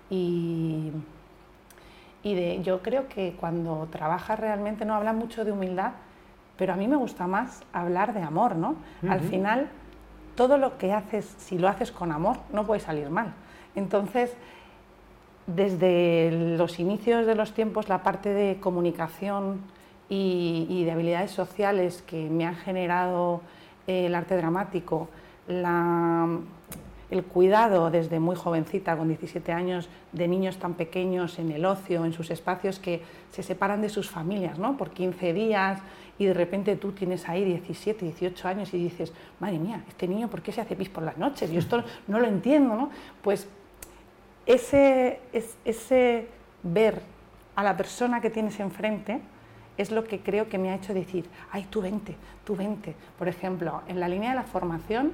y, 0.09 0.93
de, 2.23 2.63
yo 2.63 2.81
creo 2.83 3.09
que 3.09 3.35
cuando 3.39 3.89
trabajas 3.91 4.39
realmente 4.39 4.85
no 4.85 4.95
habla 4.95 5.13
mucho 5.13 5.45
de 5.45 5.53
humildad, 5.53 5.93
pero 6.57 6.73
a 6.73 6.77
mí 6.77 6.89
me 6.89 6.97
gusta 6.97 7.27
más 7.27 7.63
hablar 7.73 8.15
de 8.15 8.23
amor, 8.23 8.57
¿no? 8.57 8.77
Al 9.09 9.21
final, 9.21 9.69
todo 10.35 10.59
lo 10.59 10.79
que 10.79 10.93
haces, 10.93 11.35
si 11.39 11.59
lo 11.59 11.69
haces 11.69 11.91
con 11.93 12.13
amor, 12.13 12.37
no 12.53 12.67
puede 12.67 12.81
salir 12.81 13.11
mal. 13.11 13.33
Entonces, 13.75 14.35
desde 15.47 16.57
los 16.57 16.79
inicios 16.79 17.27
de 17.27 17.35
los 17.35 17.53
tiempos, 17.53 17.89
la 17.89 18.03
parte 18.03 18.31
de 18.31 18.61
comunicación 18.61 19.61
y, 20.15 20.85
de 20.85 20.91
habilidades 20.93 21.31
sociales 21.31 22.03
que 22.07 22.29
me 22.29 22.45
han 22.45 22.57
generado 22.57 23.41
eh, 23.87 24.07
el 24.07 24.15
arte 24.15 24.37
dramático, 24.37 25.09
el 25.49 27.25
cuidado 27.25 27.91
desde 27.91 28.21
muy 28.21 28.37
jovencita, 28.37 28.97
con 28.97 29.09
17 29.09 29.53
años, 29.53 29.89
de 30.13 30.29
niños 30.29 30.59
tan 30.59 30.75
pequeños 30.75 31.39
en 31.39 31.51
el 31.51 31.65
ocio, 31.65 32.05
en 32.05 32.13
sus 32.13 32.31
espacios 32.31 32.79
que 32.79 33.03
se 33.33 33.43
separan 33.43 33.81
de 33.81 33.89
sus 33.89 34.11
familias 34.11 34.59
¿no? 34.59 34.77
por 34.77 34.91
15 34.91 35.33
días 35.33 35.81
y 36.19 36.27
de 36.27 36.35
repente 36.35 36.77
tú 36.77 36.93
tienes 36.93 37.27
ahí 37.29 37.45
17, 37.45 38.05
18 38.05 38.49
años 38.49 38.75
y 38.75 38.79
dices, 38.79 39.13
madre 39.41 39.59
mía, 39.59 39.83
este 39.89 40.07
niño, 40.07 40.29
¿por 40.29 40.43
qué 40.43 40.53
se 40.53 40.61
hace 40.61 40.77
pis 40.77 40.91
por 40.91 41.03
las 41.05 41.17
noches? 41.17 41.51
Yo 41.51 41.59
esto 41.59 41.83
no 42.07 42.21
lo 42.21 42.27
entiendo, 42.27 42.75
¿no? 42.75 42.91
Pues 43.23 43.49
ese, 44.45 45.21
ese 45.65 46.29
ver 46.63 47.01
a 47.57 47.63
la 47.63 47.77
persona 47.79 48.21
que 48.21 48.29
tienes 48.29 48.61
enfrente 48.61 49.21
es 49.77 49.91
lo 49.91 50.05
que 50.05 50.21
creo 50.21 50.49
que 50.49 50.59
me 50.59 50.71
ha 50.71 50.75
hecho 50.75 50.95
decir, 50.95 51.29
ay, 51.51 51.67
tú 51.71 51.81
vente, 51.81 52.17
tú 52.45 52.57
vente. 52.57 52.95
Por 53.19 53.29
ejemplo, 53.29 53.83
en 53.89 54.01
la 54.01 54.09
línea 54.09 54.31
de 54.31 54.37
la 54.37 54.43
formación, 54.43 55.13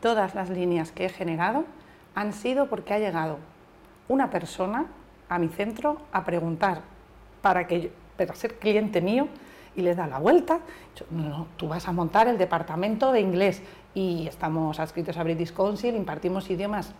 todas 0.00 0.34
las 0.34 0.50
líneas 0.50 0.92
que 0.92 1.06
he 1.06 1.08
generado 1.08 1.64
han 2.14 2.32
sido 2.32 2.68
porque 2.68 2.94
ha 2.94 2.98
llegado 2.98 3.38
una 4.08 4.30
persona 4.30 4.86
a 5.28 5.38
mi 5.38 5.48
centro 5.48 5.98
a 6.12 6.24
preguntar 6.24 6.82
para, 7.40 7.66
que 7.66 7.92
para 8.16 8.34
ser 8.34 8.58
cliente 8.58 9.00
mío 9.00 9.28
y 9.74 9.82
les 9.82 9.96
da 9.96 10.06
la 10.06 10.18
vuelta. 10.18 10.60
no, 11.10 11.46
tú 11.56 11.68
vas 11.68 11.88
a 11.88 11.92
montar 11.92 12.28
el 12.28 12.36
departamento 12.36 13.12
de 13.12 13.20
inglés 13.20 13.62
y 13.94 14.26
estamos 14.28 14.78
adscritos 14.78 15.16
a 15.16 15.22
British 15.22 15.52
Council, 15.52 15.94
impartimos 15.94 16.50
idiomas 16.50 16.92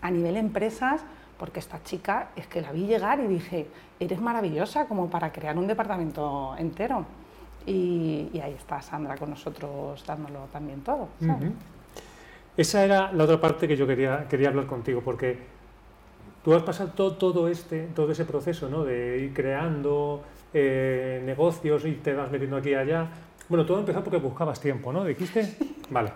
a 0.00 0.10
nivel 0.10 0.36
empresas, 0.36 1.02
porque 1.38 1.60
esta 1.60 1.82
chica 1.82 2.30
es 2.36 2.46
que 2.46 2.60
la 2.60 2.72
vi 2.72 2.86
llegar 2.86 3.20
y 3.20 3.26
dije, 3.26 3.66
eres 3.98 4.20
maravillosa 4.20 4.86
como 4.86 5.10
para 5.10 5.32
crear 5.32 5.56
un 5.56 5.66
departamento 5.66 6.54
entero. 6.58 7.04
Y, 7.66 8.40
ahí 8.42 8.54
está 8.54 8.82
Sandra 8.82 9.16
con 9.16 9.30
nosotros 9.30 10.02
dándolo 10.06 10.40
también 10.52 10.80
todo. 10.80 11.08
Esa 12.56 12.84
era 12.84 13.12
la 13.12 13.24
otra 13.24 13.40
parte 13.40 13.66
que 13.66 13.76
yo 13.76 13.86
quería, 13.86 14.26
quería 14.28 14.48
hablar 14.48 14.66
contigo, 14.66 15.00
porque 15.04 15.38
tú 16.44 16.54
has 16.54 16.62
pasado 16.62 16.90
todo, 16.90 17.16
todo, 17.16 17.48
este, 17.48 17.86
todo 17.94 18.10
ese 18.12 18.24
proceso 18.24 18.68
¿no? 18.68 18.84
de 18.84 19.18
ir 19.18 19.32
creando 19.32 20.22
eh, 20.52 21.22
negocios 21.24 21.84
y 21.86 21.92
te 21.92 22.12
vas 22.14 22.30
metiendo 22.30 22.56
aquí 22.56 22.70
y 22.70 22.74
allá. 22.74 23.08
Bueno, 23.48 23.64
todo 23.64 23.78
empezó 23.78 24.02
porque 24.02 24.18
buscabas 24.18 24.60
tiempo, 24.60 24.92
¿no? 24.92 25.04
¿Dijiste? 25.04 25.56
Vale. 25.90 26.12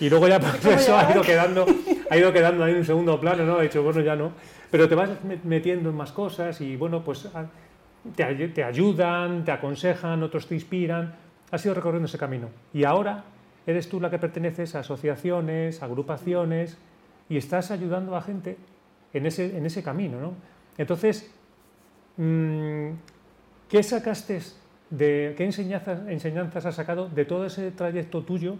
Y 0.00 0.10
luego 0.10 0.28
ya 0.28 0.40
por 0.40 0.72
eso 0.72 0.96
ha 0.96 1.10
ido 1.12 1.22
quedando, 1.22 1.66
ha 2.10 2.16
ido 2.16 2.32
quedando 2.32 2.64
ahí 2.64 2.74
un 2.74 2.84
segundo 2.84 3.20
plano, 3.20 3.44
¿no? 3.44 3.58
Ha 3.58 3.62
dicho, 3.62 3.82
bueno, 3.82 4.00
ya 4.00 4.16
no. 4.16 4.32
Pero 4.70 4.88
te 4.88 4.94
vas 4.94 5.10
metiendo 5.44 5.90
en 5.90 5.96
más 5.96 6.12
cosas 6.12 6.60
y, 6.60 6.76
bueno, 6.76 7.02
pues 7.02 7.28
ah, 7.34 7.46
te, 8.14 8.48
te 8.48 8.64
ayudan, 8.64 9.44
te 9.44 9.52
aconsejan, 9.52 10.22
otros 10.22 10.46
te 10.46 10.54
inspiran. 10.54 11.14
Has 11.50 11.64
ido 11.64 11.74
recorriendo 11.74 12.06
ese 12.06 12.18
camino. 12.18 12.48
Y 12.72 12.84
ahora 12.84 13.24
eres 13.66 13.88
tú 13.88 14.00
la 14.00 14.10
que 14.10 14.18
perteneces 14.18 14.74
a 14.74 14.80
asociaciones, 14.80 15.82
agrupaciones 15.82 16.76
y 17.28 17.36
estás 17.36 17.70
ayudando 17.70 18.16
a 18.16 18.22
gente 18.22 18.56
en 19.12 19.26
ese, 19.26 19.56
en 19.56 19.66
ese 19.66 19.82
camino, 19.82 20.20
¿no? 20.20 20.34
Entonces, 20.78 21.30
mm, 22.16 22.90
¿qué 23.68 23.82
sacaste 23.82 24.40
de, 24.90 25.34
qué 25.36 25.44
enseñanzas, 25.44 26.00
enseñanzas 26.08 26.66
has 26.66 26.74
sacado 26.74 27.08
de 27.08 27.24
todo 27.24 27.46
ese 27.46 27.70
trayecto 27.70 28.22
tuyo 28.22 28.56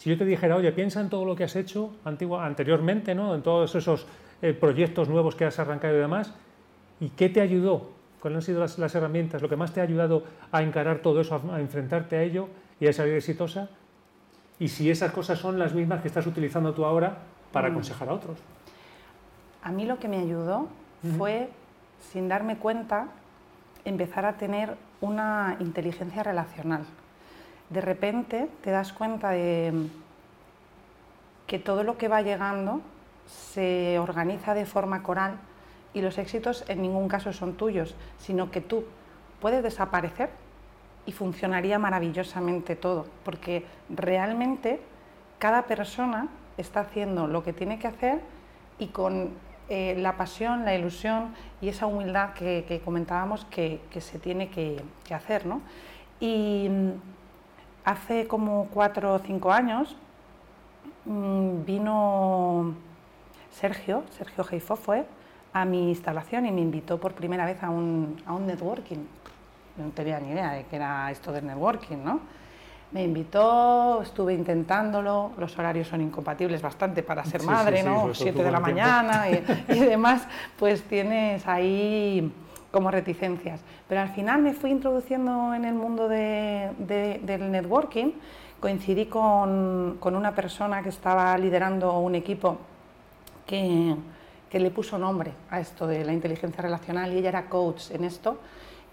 si 0.00 0.08
yo 0.08 0.16
te 0.16 0.24
dijera, 0.24 0.56
oye, 0.56 0.72
piensa 0.72 0.98
en 1.02 1.10
todo 1.10 1.26
lo 1.26 1.36
que 1.36 1.44
has 1.44 1.54
hecho 1.56 1.90
anteriormente, 2.06 3.14
¿no? 3.14 3.34
en 3.34 3.42
todos 3.42 3.74
esos 3.74 4.06
eh, 4.40 4.54
proyectos 4.54 5.10
nuevos 5.10 5.34
que 5.34 5.44
has 5.44 5.58
arrancado 5.58 5.94
y 5.94 5.98
demás, 5.98 6.32
¿y 7.00 7.10
qué 7.10 7.28
te 7.28 7.42
ayudó? 7.42 7.90
¿Cuáles 8.18 8.38
han 8.38 8.42
sido 8.42 8.60
las, 8.60 8.94
herramientas? 8.94 9.42
¿Lo 9.42 9.50
que 9.50 9.56
más 9.56 9.74
te 9.74 9.80
ha 9.82 9.82
ayudado 9.82 10.24
a 10.52 10.62
encarar 10.62 11.00
todo 11.00 11.20
eso, 11.20 11.38
a, 11.52 11.60
enfrentarte 11.60 12.16
a 12.16 12.22
ello 12.22 12.48
y 12.80 12.86
a 12.86 12.94
salir 12.94 13.12
exitosa? 13.12 13.68
Y 14.58 14.68
si 14.68 14.88
esas 14.88 15.12
cosas 15.12 15.38
son 15.38 15.58
las 15.58 15.74
mismas 15.74 16.00
que 16.00 16.08
estás 16.08 16.26
utilizando 16.26 16.72
tú 16.72 16.86
ahora 16.86 17.18
para 17.52 17.68
mm. 17.68 17.72
aconsejar 17.72 18.08
a 18.08 18.14
otros. 18.14 18.38
A 19.62 19.70
mí 19.70 19.84
lo 19.84 19.98
que 19.98 20.08
me 20.08 20.16
ayudó 20.16 20.68
fue, 21.18 21.50
sin 22.10 22.26
darme 22.26 22.56
cuenta, 22.56 23.08
empezar 23.84 24.24
a 24.24 24.38
tener 24.38 24.76
una 25.02 25.58
inteligencia 25.60 26.22
relacional 26.22 26.86
de 27.70 27.80
repente 27.80 28.48
te 28.62 28.70
das 28.70 28.92
cuenta 28.92 29.30
de 29.30 29.72
que 31.46 31.58
todo 31.58 31.82
lo 31.82 31.96
que 31.96 32.08
va 32.08 32.22
llegando 32.22 32.80
se 33.26 33.98
organiza 33.98 34.54
de 34.54 34.66
forma 34.66 35.02
coral 35.02 35.38
y 35.94 36.02
los 36.02 36.18
éxitos 36.18 36.64
en 36.68 36.82
ningún 36.82 37.08
caso 37.08 37.32
son 37.32 37.54
tuyos, 37.54 37.94
sino 38.18 38.50
que 38.50 38.60
tú 38.60 38.84
puedes 39.40 39.62
desaparecer 39.62 40.30
y 41.06 41.12
funcionaría 41.12 41.78
maravillosamente 41.78 42.76
todo, 42.76 43.06
porque 43.24 43.64
realmente 43.88 44.80
cada 45.38 45.62
persona 45.62 46.28
está 46.56 46.80
haciendo 46.80 47.26
lo 47.26 47.42
que 47.42 47.52
tiene 47.52 47.78
que 47.78 47.88
hacer 47.88 48.20
y 48.78 48.88
con 48.88 49.30
eh, 49.68 49.94
la 49.98 50.16
pasión, 50.16 50.64
la 50.64 50.74
ilusión 50.74 51.34
y 51.60 51.68
esa 51.68 51.86
humildad 51.86 52.34
que, 52.34 52.82
comentábamos 52.84 53.44
que, 53.46 53.80
se 53.98 54.18
tiene 54.18 54.50
que, 54.50 54.82
hacer. 55.14 55.46
¿no? 55.46 55.62
Hace 57.84 58.26
como 58.26 58.66
cuatro 58.72 59.14
o 59.14 59.18
cinco 59.18 59.52
años 59.52 59.96
mm, 61.04 61.64
vino 61.64 62.74
Sergio, 63.52 64.04
Sergio 64.16 64.44
Geifo 64.44 64.76
fue, 64.76 65.04
a 65.52 65.64
mi 65.64 65.88
instalación 65.88 66.46
y 66.46 66.52
me 66.52 66.60
invitó 66.60 66.98
por 66.98 67.12
primera 67.12 67.44
vez 67.44 67.62
a 67.62 67.70
un, 67.70 68.22
a 68.26 68.32
un 68.32 68.46
networking. 68.46 68.98
no 69.76 69.90
tenía 69.90 70.20
ni 70.20 70.30
idea 70.30 70.52
de 70.52 70.64
qué 70.64 70.76
era 70.76 71.10
esto 71.10 71.32
del 71.32 71.46
networking, 71.46 71.98
¿no? 72.04 72.20
Me 72.92 73.04
invitó, 73.04 74.02
estuve 74.02 74.34
intentándolo, 74.34 75.30
los 75.38 75.56
horarios 75.56 75.86
son 75.86 76.00
incompatibles 76.00 76.60
bastante 76.60 77.04
para 77.04 77.24
ser 77.24 77.44
madre, 77.44 77.84
¿no? 77.84 78.12
Siete 78.14 78.42
de 78.42 78.50
la 78.50 78.58
mañana 78.58 79.30
y, 79.30 79.44
y 79.68 79.78
demás, 79.78 80.26
pues 80.58 80.82
tienes 80.82 81.46
ahí 81.46 82.32
como 82.70 82.90
reticencias. 82.90 83.60
Pero 83.88 84.00
al 84.00 84.10
final 84.10 84.42
me 84.42 84.54
fui 84.54 84.70
introduciendo 84.70 85.54
en 85.54 85.64
el 85.64 85.74
mundo 85.74 86.08
del 86.08 87.50
networking, 87.50 88.12
coincidí 88.60 89.06
con, 89.06 89.98
una 90.02 90.34
persona 90.34 90.82
que 90.82 90.90
estaba 90.90 91.36
liderando 91.38 91.98
un 91.98 92.14
equipo 92.14 92.58
que, 93.46 93.96
le 94.52 94.70
puso 94.70 94.98
nombre 94.98 95.32
a 95.50 95.60
esto 95.60 95.86
de 95.86 96.04
la 96.04 96.12
inteligencia 96.12 96.62
relacional 96.62 97.12
y 97.12 97.18
ella 97.18 97.28
era 97.30 97.46
coach 97.46 97.90
en 97.90 98.04
esto. 98.04 98.38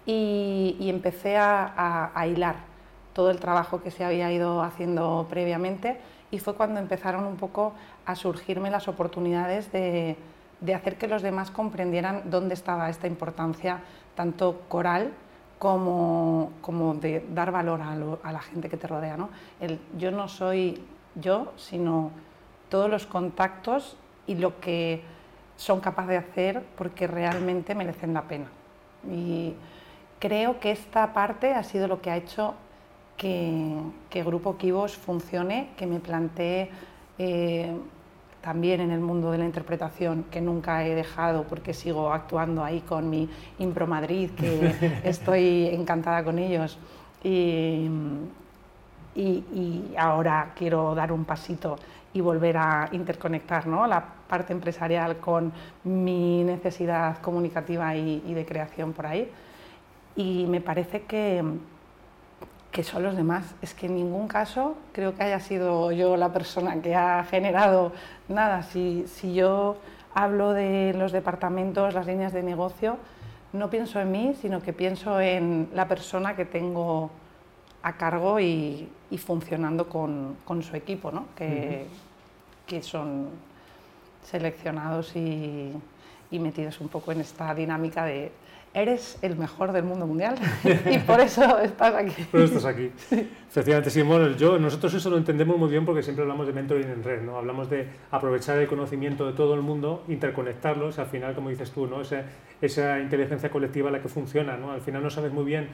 Y, 0.06 0.76
empecé 0.88 1.36
a, 1.36 2.26
hilar 2.26 2.56
todo 3.12 3.30
el 3.30 3.40
trabajo 3.40 3.82
que 3.82 3.90
se 3.90 4.04
había 4.04 4.32
ido 4.32 4.62
haciendo 4.62 5.26
previamente. 5.28 5.98
Y 6.30 6.40
fue 6.40 6.54
cuando 6.54 6.78
empezaron 6.80 7.24
un 7.24 7.36
poco 7.36 7.72
a 8.04 8.14
surgirme 8.14 8.70
las 8.70 8.86
oportunidades 8.86 9.72
de, 9.72 10.16
de 10.60 10.74
hacer 10.74 10.96
que 10.96 11.08
los 11.08 11.22
demás 11.22 11.50
comprendieran 11.50 12.30
dónde 12.30 12.54
estaba 12.54 12.90
esta 12.90 13.06
importancia 13.06 13.80
tanto 14.14 14.62
coral 14.68 15.12
como, 15.58 16.52
como 16.60 16.94
de 16.94 17.24
dar 17.32 17.50
valor 17.50 17.80
a, 17.82 18.32
la 18.32 18.40
gente 18.40 18.68
que 18.68 18.76
te 18.76 18.86
rodea. 18.86 19.16
¿no? 19.16 19.28
El, 19.60 19.78
yo 19.96 20.10
no 20.10 20.28
soy 20.28 20.82
yo, 21.14 21.52
sino 21.56 22.10
todos 22.68 22.90
los 22.90 23.06
contactos 23.06 23.96
y 24.26 24.36
lo 24.36 24.60
que 24.60 25.02
son 25.56 25.80
capaces 25.80 26.10
de 26.10 26.16
hacer 26.16 26.64
porque 26.76 27.06
realmente 27.06 27.74
merecen 27.74 28.14
la 28.14 28.22
pena. 28.22 28.46
Y 29.10 29.54
creo 30.18 30.60
que 30.60 30.70
esta 30.70 31.12
parte 31.12 31.54
ha 31.54 31.62
sido 31.62 31.88
lo 31.88 32.00
que 32.00 32.10
ha 32.10 32.16
hecho 32.16 32.54
que, 33.16 33.76
que 34.10 34.22
Grupo 34.22 34.56
Kibos 34.56 34.96
funcione, 34.96 35.70
que 35.76 35.86
me 35.86 35.98
plantee 35.98 36.70
eh, 37.18 37.76
también 38.40 38.80
en 38.80 38.90
el 38.90 39.00
mundo 39.00 39.30
de 39.30 39.38
la 39.38 39.44
interpretación 39.44 40.24
que 40.30 40.40
nunca 40.40 40.84
he 40.84 40.94
dejado 40.94 41.44
porque 41.44 41.74
sigo 41.74 42.12
actuando 42.12 42.64
ahí 42.64 42.80
con 42.80 43.10
mi 43.10 43.28
Impro 43.58 43.86
Madrid, 43.86 44.30
que 44.30 45.00
estoy 45.04 45.66
encantada 45.68 46.22
con 46.24 46.38
ellos. 46.38 46.78
Y, 47.22 47.90
y, 49.14 49.94
ahora 49.98 50.52
quiero 50.54 50.94
dar 50.94 51.10
un 51.10 51.24
pasito 51.24 51.76
y 52.12 52.20
volver 52.20 52.56
a 52.56 52.88
interconectar 52.92 53.66
¿no? 53.66 53.86
la 53.86 54.04
parte 54.28 54.52
empresarial 54.52 55.16
con 55.16 55.52
mi 55.82 56.44
necesidad 56.44 57.18
comunicativa 57.18 57.96
y, 57.96 58.22
y 58.26 58.34
de 58.34 58.46
creación 58.46 58.92
por 58.92 59.06
ahí. 59.06 59.28
Y 60.14 60.46
me 60.46 60.60
parece 60.60 61.02
que, 61.02 61.42
que 62.70 62.84
son 62.84 63.02
los 63.02 63.16
demás. 63.16 63.54
Es 63.62 63.74
que 63.74 63.86
en 63.86 63.94
ningún 63.94 64.28
caso 64.28 64.76
creo 64.92 65.14
que 65.14 65.22
haya 65.22 65.40
sido 65.40 65.92
yo 65.92 66.16
la 66.16 66.32
persona 66.32 66.80
que 66.80 66.94
ha 66.94 67.24
generado 67.24 67.92
nada. 68.28 68.62
Si, 68.62 69.04
si 69.06 69.34
yo 69.34 69.76
hablo 70.14 70.52
de 70.52 70.94
los 70.94 71.12
departamentos, 71.12 71.94
las 71.94 72.06
líneas 72.06 72.32
de 72.32 72.42
negocio, 72.42 72.98
no 73.52 73.70
pienso 73.70 74.00
en 74.00 74.12
mí, 74.12 74.34
sino 74.40 74.60
que 74.60 74.72
pienso 74.72 75.20
en 75.20 75.70
la 75.74 75.88
persona 75.88 76.36
que 76.36 76.44
tengo 76.44 77.10
a 77.82 77.96
cargo 77.96 78.40
y, 78.40 78.88
y 79.10 79.18
funcionando 79.18 79.88
con, 79.88 80.36
con, 80.44 80.62
su 80.62 80.76
equipo, 80.76 81.10
¿no? 81.10 81.26
que, 81.36 81.86
que 82.66 82.82
son 82.82 83.28
seleccionados 84.22 85.16
y, 85.16 85.72
y 86.30 86.38
metidos 86.38 86.80
un 86.80 86.88
poco 86.88 87.12
en 87.12 87.20
esta 87.20 87.54
dinámica 87.54 88.04
de 88.04 88.32
eres 88.74 89.18
el 89.22 89.36
mejor 89.36 89.72
del 89.72 89.84
mundo 89.84 90.06
mundial 90.06 90.36
y 90.90 90.98
por 90.98 91.20
eso 91.20 91.58
estás 91.58 91.94
aquí. 91.94 92.22
Por 92.30 92.40
eso 92.40 92.56
estás 92.56 92.74
aquí. 92.74 92.90
Efectivamente, 93.48 94.02
bueno, 94.02 94.36
yo, 94.36 94.58
nosotros 94.58 94.94
eso 94.94 95.10
lo 95.10 95.16
entendemos 95.16 95.56
muy 95.58 95.68
bien 95.68 95.84
porque 95.84 96.02
siempre 96.02 96.22
hablamos 96.22 96.46
de 96.46 96.52
mentoring 96.52 96.88
en 96.88 97.02
red, 97.02 97.22
¿no? 97.22 97.36
Hablamos 97.36 97.70
de 97.70 97.88
aprovechar 98.10 98.58
el 98.58 98.68
conocimiento 98.68 99.26
de 99.26 99.32
todo 99.32 99.54
el 99.54 99.62
mundo, 99.62 100.04
interconectarlos, 100.08 100.98
al 100.98 101.06
final, 101.06 101.34
como 101.34 101.50
dices 101.50 101.70
tú, 101.70 101.86
¿no? 101.86 102.00
Esa, 102.00 102.24
esa 102.60 103.00
inteligencia 103.00 103.50
colectiva 103.50 103.90
la 103.90 104.00
que 104.00 104.08
funciona, 104.08 104.56
¿no? 104.56 104.72
Al 104.72 104.80
final 104.80 105.02
no 105.02 105.10
sabes 105.10 105.32
muy 105.32 105.44
bien 105.44 105.68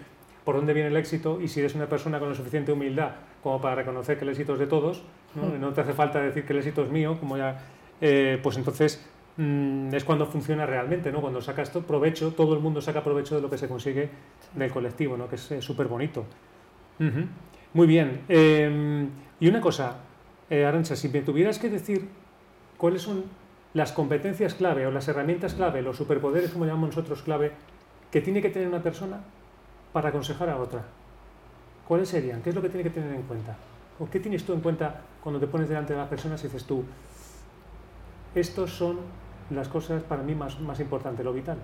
por 0.44 0.56
dónde 0.56 0.74
viene 0.74 0.90
el 0.90 0.96
éxito 0.96 1.40
y 1.40 1.48
si 1.48 1.60
eres 1.60 1.74
una 1.74 1.88
persona 1.88 2.18
con 2.18 2.28
la 2.28 2.34
suficiente 2.34 2.70
humildad 2.70 3.12
como 3.42 3.60
para 3.60 3.76
reconocer 3.76 4.18
que 4.18 4.24
el 4.24 4.30
éxito 4.30 4.54
es 4.54 4.58
de 4.58 4.66
todos, 4.66 5.02
no, 5.34 5.68
mm. 5.68 5.74
te 5.74 5.80
hace 5.80 5.94
falta 5.94 6.20
decir 6.20 6.44
que 6.44 6.52
el 6.52 6.58
éxito 6.58 6.82
es 6.82 6.90
mío, 6.90 7.16
como 7.18 7.36
ya, 7.36 7.58
eh, 8.00 8.38
pues 8.42 8.56
entonces 8.56 9.04
mm, 9.36 9.94
es 9.94 10.04
cuando 10.04 10.26
funciona 10.26 10.66
realmente, 10.66 11.10
¿no? 11.12 11.20
cuando 11.20 11.40
sacas 11.40 11.70
provecho, 11.70 12.32
todo 12.32 12.54
el 12.54 12.60
mundo 12.60 12.80
saca 12.80 13.02
provecho 13.02 13.34
de 13.36 13.40
lo 13.42 13.50
que 13.50 13.58
se 13.58 13.68
consigue 13.68 14.10
del 14.54 14.70
colectivo, 14.70 15.16
¿no? 15.16 15.28
que 15.28 15.36
es 15.36 15.52
súper 15.60 15.88
bonito. 15.88 16.24
Muy 17.74 17.86
bien. 17.88 18.22
Em, 18.28 19.08
y 19.40 19.48
una 19.48 19.60
cosa, 19.60 19.96
eh, 20.48 20.64
Arancha, 20.64 20.94
si 20.94 21.08
me 21.08 21.22
tuvieras 21.22 21.58
que 21.58 21.68
decir 21.68 22.08
cuáles 22.76 23.02
son 23.02 23.24
las 23.74 23.90
competencias 23.90 24.54
clave 24.54 24.86
o 24.86 24.92
las 24.92 25.08
herramientas 25.08 25.54
clave, 25.54 25.82
los 25.82 25.96
superpoderes, 25.96 26.52
como 26.52 26.64
llamamos 26.64 26.90
nosotros 26.90 27.22
clave, 27.22 27.50
que 28.12 28.20
tiene 28.20 28.40
que 28.40 28.50
tener 28.50 28.68
una 28.68 28.82
persona 28.82 29.20
para 29.92 30.10
aconsejar 30.10 30.48
a 30.48 30.58
otra, 30.58 30.84
¿cuáles 31.86 32.08
serían? 32.08 32.42
¿Qué 32.42 32.50
es 32.50 32.54
lo 32.54 32.62
que 32.62 32.68
tiene 32.68 32.84
que 32.84 32.90
tener 32.90 33.12
en 33.12 33.22
cuenta? 33.22 33.56
¿O 33.98 34.08
qué 34.08 34.20
tienes 34.20 34.44
tú 34.44 34.52
en 34.52 34.60
cuenta 34.60 35.02
cuando 35.20 35.40
te 35.40 35.48
pones 35.48 35.68
delante 35.68 35.92
de 35.92 35.98
las 35.98 36.08
personas 36.08 36.40
y 36.42 36.46
dices 36.46 36.64
tú, 36.64 36.84
estos 38.34 38.70
son 38.70 38.98
las 39.50 39.68
cosas 39.68 40.02
para 40.02 40.22
mí 40.22 40.34
más, 40.34 40.58
más 40.60 40.80
importantes, 40.80 41.24
lo 41.24 41.32
vital? 41.32 41.58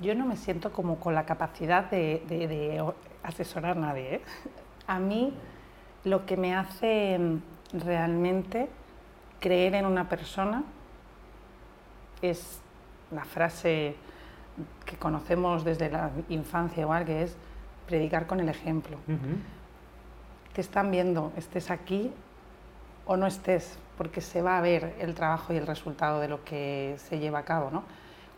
Yo 0.00 0.14
no 0.14 0.26
me 0.26 0.36
siento 0.36 0.72
como 0.72 0.98
con 0.98 1.14
la 1.14 1.24
capacidad 1.24 1.90
de, 1.90 2.92
asesorar 3.22 3.76
a 3.76 3.80
nadie. 3.80 4.16
¿eh? 4.16 4.20
A 4.86 4.98
mí 4.98 5.32
lo 6.04 6.26
que 6.26 6.36
me 6.36 6.54
hace 6.54 7.18
realmente 7.72 8.68
creer 9.40 9.74
en 9.76 9.86
una 9.86 10.08
persona 10.08 10.64
es 12.20 12.60
la 13.10 13.24
frase 13.24 13.96
que 14.84 14.96
conocemos 14.96 15.64
desde 15.64 15.90
la 15.90 16.10
infancia 16.28 16.82
igual, 16.82 17.04
que 17.04 17.22
es 17.22 17.36
predicar 17.86 18.26
con 18.26 18.40
el 18.40 18.48
ejemplo. 18.48 18.98
Te 20.52 20.60
están 20.60 20.90
viendo, 20.90 21.32
estés 21.36 21.70
aquí 21.70 22.12
o 23.06 23.16
no 23.16 23.26
estés, 23.26 23.78
porque 23.96 24.20
se 24.20 24.42
va 24.42 24.58
a 24.58 24.60
ver 24.60 24.94
el 24.98 25.14
trabajo 25.14 25.52
y 25.52 25.56
el 25.56 25.66
resultado 25.66 26.20
de 26.20 26.28
lo 26.28 26.44
que 26.44 26.94
se 26.98 27.18
lleva 27.18 27.40
a 27.40 27.44
cabo. 27.44 27.70
¿no? 27.70 27.84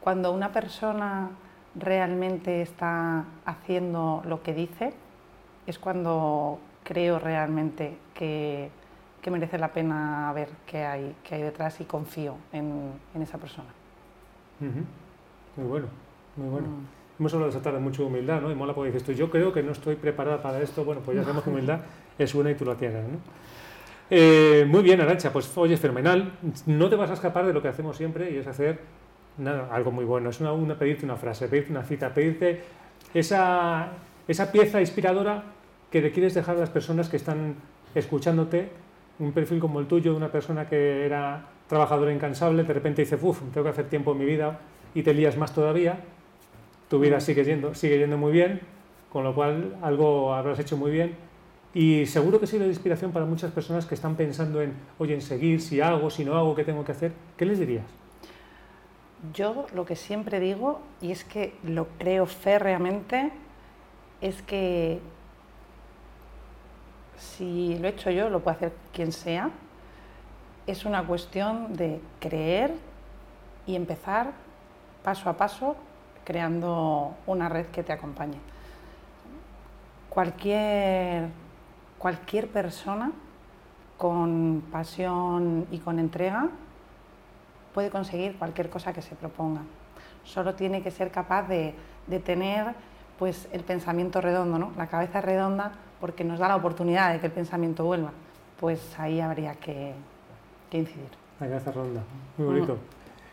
Cuando 0.01 0.33
una 0.33 0.53
persona 0.53 1.31
realmente 1.75 2.63
está 2.63 3.25
haciendo 3.45 4.23
lo 4.27 4.43
que 4.43 4.55
dice, 4.55 4.93
es 5.67 5.79
cuando 5.79 6.59
creo 6.85 7.19
realmente 7.19 7.99
que, 8.15 8.71
merece 9.27 9.59
la 9.59 9.73
pena 9.73 10.33
ver 10.33 10.49
qué 10.65 10.85
hay, 10.85 11.17
qué 11.25 11.35
hay 11.35 11.43
detrás 11.43 11.81
y 11.81 11.85
confío 11.85 12.37
en, 12.53 12.93
esa 13.21 13.39
persona. 13.39 13.67
Muy 15.57 15.67
bueno, 15.67 15.89
muy 16.37 16.49
bueno. 16.49 16.69
Mm. 16.69 16.87
Hemos 17.19 17.35
hablado 17.35 17.51
esa 17.51 17.61
tarde 17.61 17.81
mucho 17.81 18.03
de 18.03 18.09
humildad, 18.09 18.41
¿no? 18.41 18.53
Y 18.53 18.55
mola 18.55 18.73
porque 18.73 18.93
dices 18.93 19.05
tú, 19.05 19.11
yo 19.11 19.29
creo 19.29 19.53
que 19.53 19.65
no 19.65 19.73
estoy 19.73 19.97
preparada 19.97 20.41
para 20.41 20.61
esto, 20.61 20.85
bueno, 20.85 21.01
pues 21.05 21.17
ya 21.17 21.25
sabemos 21.25 21.43
que 21.43 21.51
humildad 21.57 21.81
es 22.17 22.33
una 22.37 22.53
y 22.53 22.55
tú 22.55 22.65
la 22.65 22.77
tienes, 22.77 23.03
¿no? 23.03 23.19
Eh, 24.09 24.65
muy 24.69 24.83
bien, 24.83 25.01
Arancha, 25.01 25.33
pues 25.33 25.57
oye, 25.57 25.77
fenomenal. 25.77 26.33
No 26.67 26.89
te 26.89 26.97
vas 26.97 27.11
a 27.11 27.15
escapar 27.15 27.47
de 27.47 27.53
lo 27.53 27.61
que 27.61 27.69
hacemos 27.69 27.97
siempre 27.97 28.31
y 28.31 28.37
es 28.37 28.47
hacer 28.47 28.81
algo 29.71 29.91
muy 29.91 30.05
bueno. 30.05 30.31
Es 30.31 30.41
una, 30.41 30.53
una, 30.53 30.79
pedirte 30.79 31.05
una 31.05 31.17
frase, 31.17 31.49
pedirte 31.49 31.73
una 31.73 31.83
cita, 31.83 32.15
pedirte 32.15 32.63
esa, 33.15 33.89
esa 34.29 34.53
pieza 34.53 34.81
inspiradora 34.81 35.45
que 35.91 36.01
le 36.01 36.13
quieres 36.13 36.35
dejar 36.35 36.57
a 36.57 36.61
las 36.61 36.71
personas 36.71 37.09
que 37.09 37.17
están 37.17 37.57
escuchándote. 37.95 38.71
Un 39.19 39.33
perfil 39.33 39.59
como 39.59 39.81
el 39.81 39.87
tuyo, 39.87 40.13
de 40.13 40.17
una 40.17 40.31
persona 40.31 40.69
que 40.69 41.05
era 41.05 41.47
trabajadora 41.69 42.13
incansable, 42.13 42.63
de 42.63 42.73
repente 42.73 43.03
dice, 43.03 43.19
uff, 43.21 43.41
tengo 43.53 43.65
que 43.65 43.71
hacer 43.71 43.89
tiempo 43.89 44.13
en 44.13 44.19
mi 44.19 44.25
vida 44.25 44.61
y 44.95 45.03
te 45.03 45.15
lías 45.15 45.37
más 45.37 45.53
todavía. 45.53 45.99
Tu 46.89 47.01
vida 47.01 47.19
sigue 47.19 47.45
yendo, 47.45 47.75
sigue 47.75 47.99
yendo 47.99 48.17
muy 48.17 48.31
bien, 48.31 48.61
con 49.11 49.25
lo 49.25 49.35
cual 49.35 49.77
algo 49.83 50.33
habrás 50.35 50.59
hecho 50.61 50.77
muy 50.77 50.91
bien. 50.91 51.17
Y 51.77 52.07
seguro 52.07 52.41
que 52.41 52.47
sirve 52.47 52.65
de 52.65 52.71
inspiración 52.71 53.13
para 53.13 53.27
muchas 53.27 53.53
personas 53.53 53.85
que 53.85 53.95
están 53.95 54.17
pensando 54.17 54.63
en, 54.63 54.73
oye, 54.99 55.13
en 55.13 55.21
seguir, 55.21 55.61
si 55.61 55.83
hago, 55.83 56.09
si 56.09 56.25
no 56.25 56.35
hago, 56.35 56.55
qué 56.55 56.65
tengo 56.65 56.83
que 56.87 56.93
hacer. 56.93 57.13
¿Qué 57.37 57.45
les 57.45 57.59
dirías? 57.59 57.85
Yo 59.35 59.67
lo 59.75 59.85
que 59.85 59.95
siempre 59.95 60.41
digo, 60.41 60.81
y 61.03 61.13
es 61.13 61.23
que 61.23 61.53
lo 61.65 61.89
creo 61.99 62.25
férreamente, 62.25 63.31
es 64.23 64.41
que 64.41 65.01
si 67.19 67.77
lo 67.79 67.89
he 67.89 67.91
hecho 67.91 68.11
yo, 68.11 68.31
lo 68.31 68.41
puede 68.41 68.57
hacer 68.57 68.73
quien 68.95 69.13
sea. 69.13 69.51
Es 70.67 70.87
una 70.87 71.07
cuestión 71.07 71.75
de 71.75 72.01
creer 72.21 72.73
y 73.67 73.77
empezar 73.77 74.33
paso 75.05 75.29
a 75.29 75.37
paso 75.37 75.77
creando 76.25 77.15
una 77.27 77.51
red 77.51 77.67
que 77.67 77.83
te 77.83 77.93
acompañe. 77.93 78.39
Cualquier, 80.09 81.29
cualquier 81.99 82.49
persona 82.49 83.13
con 83.97 84.63
pasión 84.71 85.67
y 85.71 85.79
con 85.79 85.99
entrega 85.99 86.49
puede 87.73 87.91
conseguir 87.91 88.37
cualquier 88.37 88.71
cosa 88.71 88.93
que 88.93 89.03
se 89.03 89.15
proponga. 89.15 89.63
Solo 90.25 90.55
tiene 90.55 90.83
que 90.83 90.91
ser 90.91 91.11
capaz 91.11 91.47
de, 91.49 91.75
tener 92.25 92.75
pues, 93.19 93.49
el 93.53 93.63
pensamiento 93.63 94.21
redondo, 94.21 94.59
¿no? 94.59 94.73
la 94.77 94.87
cabeza 94.87 95.21
redonda, 95.21 95.73
porque 96.01 96.25
nos 96.25 96.39
da 96.39 96.49
la 96.49 96.57
oportunidad 96.57 97.13
de 97.13 97.21
que 97.21 97.27
el 97.27 97.33
pensamiento 97.33 97.85
vuelva. 97.85 98.13
Pues 98.59 98.99
ahí 98.99 99.21
habría 99.21 99.55
que, 99.55 99.93
incidir. 100.73 101.09
La 101.39 101.49
cabeza 101.49 101.71
redonda, 101.71 102.03
muy 102.39 102.47
bonito. 102.47 102.79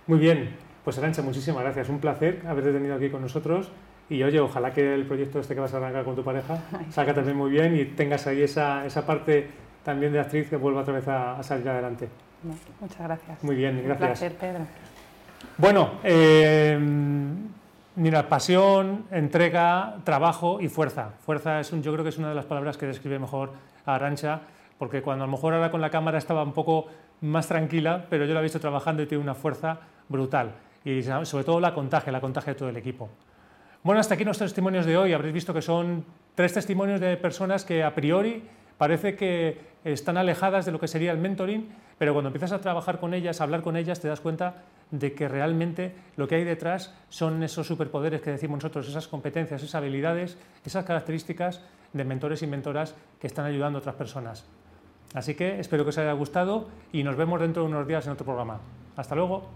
Muy 0.08 0.20
bien, 0.20 0.56
pues 0.84 0.98
Arancha, 0.98 1.22
muchísimas 1.22 1.64
gracias. 1.64 1.88
Un 1.88 2.00
placer 2.00 2.44
haberte 2.46 2.74
tenido 2.74 2.96
aquí 2.96 3.10
con 3.10 3.22
nosotros. 3.22 3.72
Y 4.14 4.24
oye, 4.24 4.40
ojalá 4.40 4.72
que 4.72 4.94
el 4.94 5.06
proyecto 5.06 5.40
este 5.40 5.56
que 5.56 5.62
vas 5.62 5.74
a 5.74 5.78
arrancar 5.78 6.04
con 6.04 6.16
tu 6.16 6.24
pareja 6.24 6.60
salga 6.92 7.14
también 7.14 7.36
muy 7.36 7.50
bien 7.52 7.76
y 7.76 7.86
tengas 7.86 8.28
ahí 8.28 8.44
esa, 8.44 8.86
esa 8.86 9.06
parte 9.06 9.48
también 9.84 10.14
de 10.14 10.20
actriz 10.20 10.50
que 10.50 10.56
vuelva 10.56 10.82
otra 10.82 10.94
vez 10.94 11.08
a 11.08 11.42
salir 11.44 11.68
adelante 11.68 12.08
muchas 12.80 13.00
gracias. 13.00 13.44
Muy 13.44 13.56
bien, 13.56 13.82
gracias. 13.84 14.02
Un 14.02 14.08
placer, 14.08 14.34
Pedro. 14.36 14.66
Bueno, 15.58 15.92
eh, 16.04 16.80
mira, 17.96 18.30
pasión, 18.30 19.06
entrega, 19.12 19.98
trabajo 20.04 20.60
y 20.62 20.68
fuerza. 20.68 21.12
Fuerza 21.26 21.60
es 21.60 21.72
un, 21.72 21.82
yo 21.84 21.92
creo 21.94 22.04
que 22.04 22.10
es 22.10 22.18
una 22.18 22.30
de 22.30 22.36
las 22.36 22.46
palabras 22.46 22.78
que 22.78 22.86
describe 22.86 23.20
mejor 23.20 23.52
a 23.86 23.96
Arancha, 23.96 24.42
porque 24.78 25.02
cuando 25.02 25.24
a 25.24 25.28
lo 25.28 25.32
mejor 25.32 25.54
ahora 25.54 25.72
con 25.72 25.82
la 25.82 25.90
cámara 25.90 26.18
estaba 26.18 26.44
un 26.44 26.54
poco 26.54 26.88
más 27.22 27.48
tranquila, 27.48 28.06
pero 28.10 28.26
yo 28.26 28.34
la 28.34 28.40
he 28.40 28.44
visto 28.44 28.60
trabajando 28.60 29.04
y 29.04 29.06
tiene 29.06 29.24
una 29.24 29.36
fuerza 29.36 29.80
brutal. 30.10 30.52
Y 30.86 31.02
sobre 31.04 31.46
todo 31.46 31.60
la 31.60 31.74
contagia, 31.74 32.12
la 32.12 32.20
contagia 32.20 32.54
de 32.54 32.60
todo 32.60 32.70
el 32.70 32.78
equipo. 32.78 33.10
Bueno, 33.84 34.00
hasta 34.00 34.14
aquí 34.14 34.24
nuestros 34.24 34.52
testimonios 34.52 34.86
de 34.86 34.96
hoy. 34.96 35.12
Habréis 35.12 35.34
visto 35.34 35.54
que 35.54 35.62
son 35.62 36.06
tres 36.36 36.54
testimonios 36.54 37.02
de 37.02 37.18
personas 37.18 37.66
que 37.66 37.84
a 37.84 37.94
priori 37.94 38.42
parece 38.78 39.18
que 39.18 39.60
están 39.84 40.16
alejadas 40.16 40.66
de 40.66 40.72
lo 40.72 40.80
que 40.80 40.88
sería 40.88 41.12
el 41.12 41.18
mentoring, 41.18 41.68
pero 41.98 42.14
cuando 42.14 42.30
empiezas 42.30 42.54
a 42.54 42.62
trabajar 42.62 43.02
con 43.02 43.14
ellas, 43.14 43.42
a 43.42 43.44
hablar 43.44 43.62
con 43.62 43.76
ellas, 43.76 44.00
te 44.00 44.08
das 44.08 44.22
cuenta 44.22 44.64
de 44.90 45.12
que 45.14 45.28
realmente 45.28 45.94
lo 46.16 46.30
que 46.30 46.36
hay 46.36 46.46
detrás 46.46 46.96
son 47.10 47.44
esos 47.44 47.68
superpoderes 47.68 48.22
que 48.22 48.32
decimos 48.32 48.64
nosotros, 48.64 48.88
esas 48.88 49.10
competencias, 49.10 49.62
esas 49.62 49.76
habilidades, 49.76 50.38
esas 50.64 50.86
características 50.86 51.60
de 51.92 52.06
mentores 52.06 52.42
y 52.42 52.48
mentoras 52.48 52.96
que 53.20 53.28
están 53.28 53.46
ayudando 53.46 53.80
a 53.80 53.82
otras 53.82 53.96
personas. 53.96 54.46
Así 55.14 55.36
que 55.36 55.60
espero 55.60 55.84
que 55.84 55.90
os 55.90 55.98
haya 55.98 56.14
gustado 56.14 56.70
y 56.94 57.04
nos 57.04 57.18
vemos 57.18 57.42
dentro 57.42 57.64
de 57.64 57.68
unos 57.68 57.86
días 57.86 58.06
en 58.06 58.14
otro 58.14 58.26
programa. 58.26 58.62
Hasta 58.96 59.14
luego. 59.14 59.50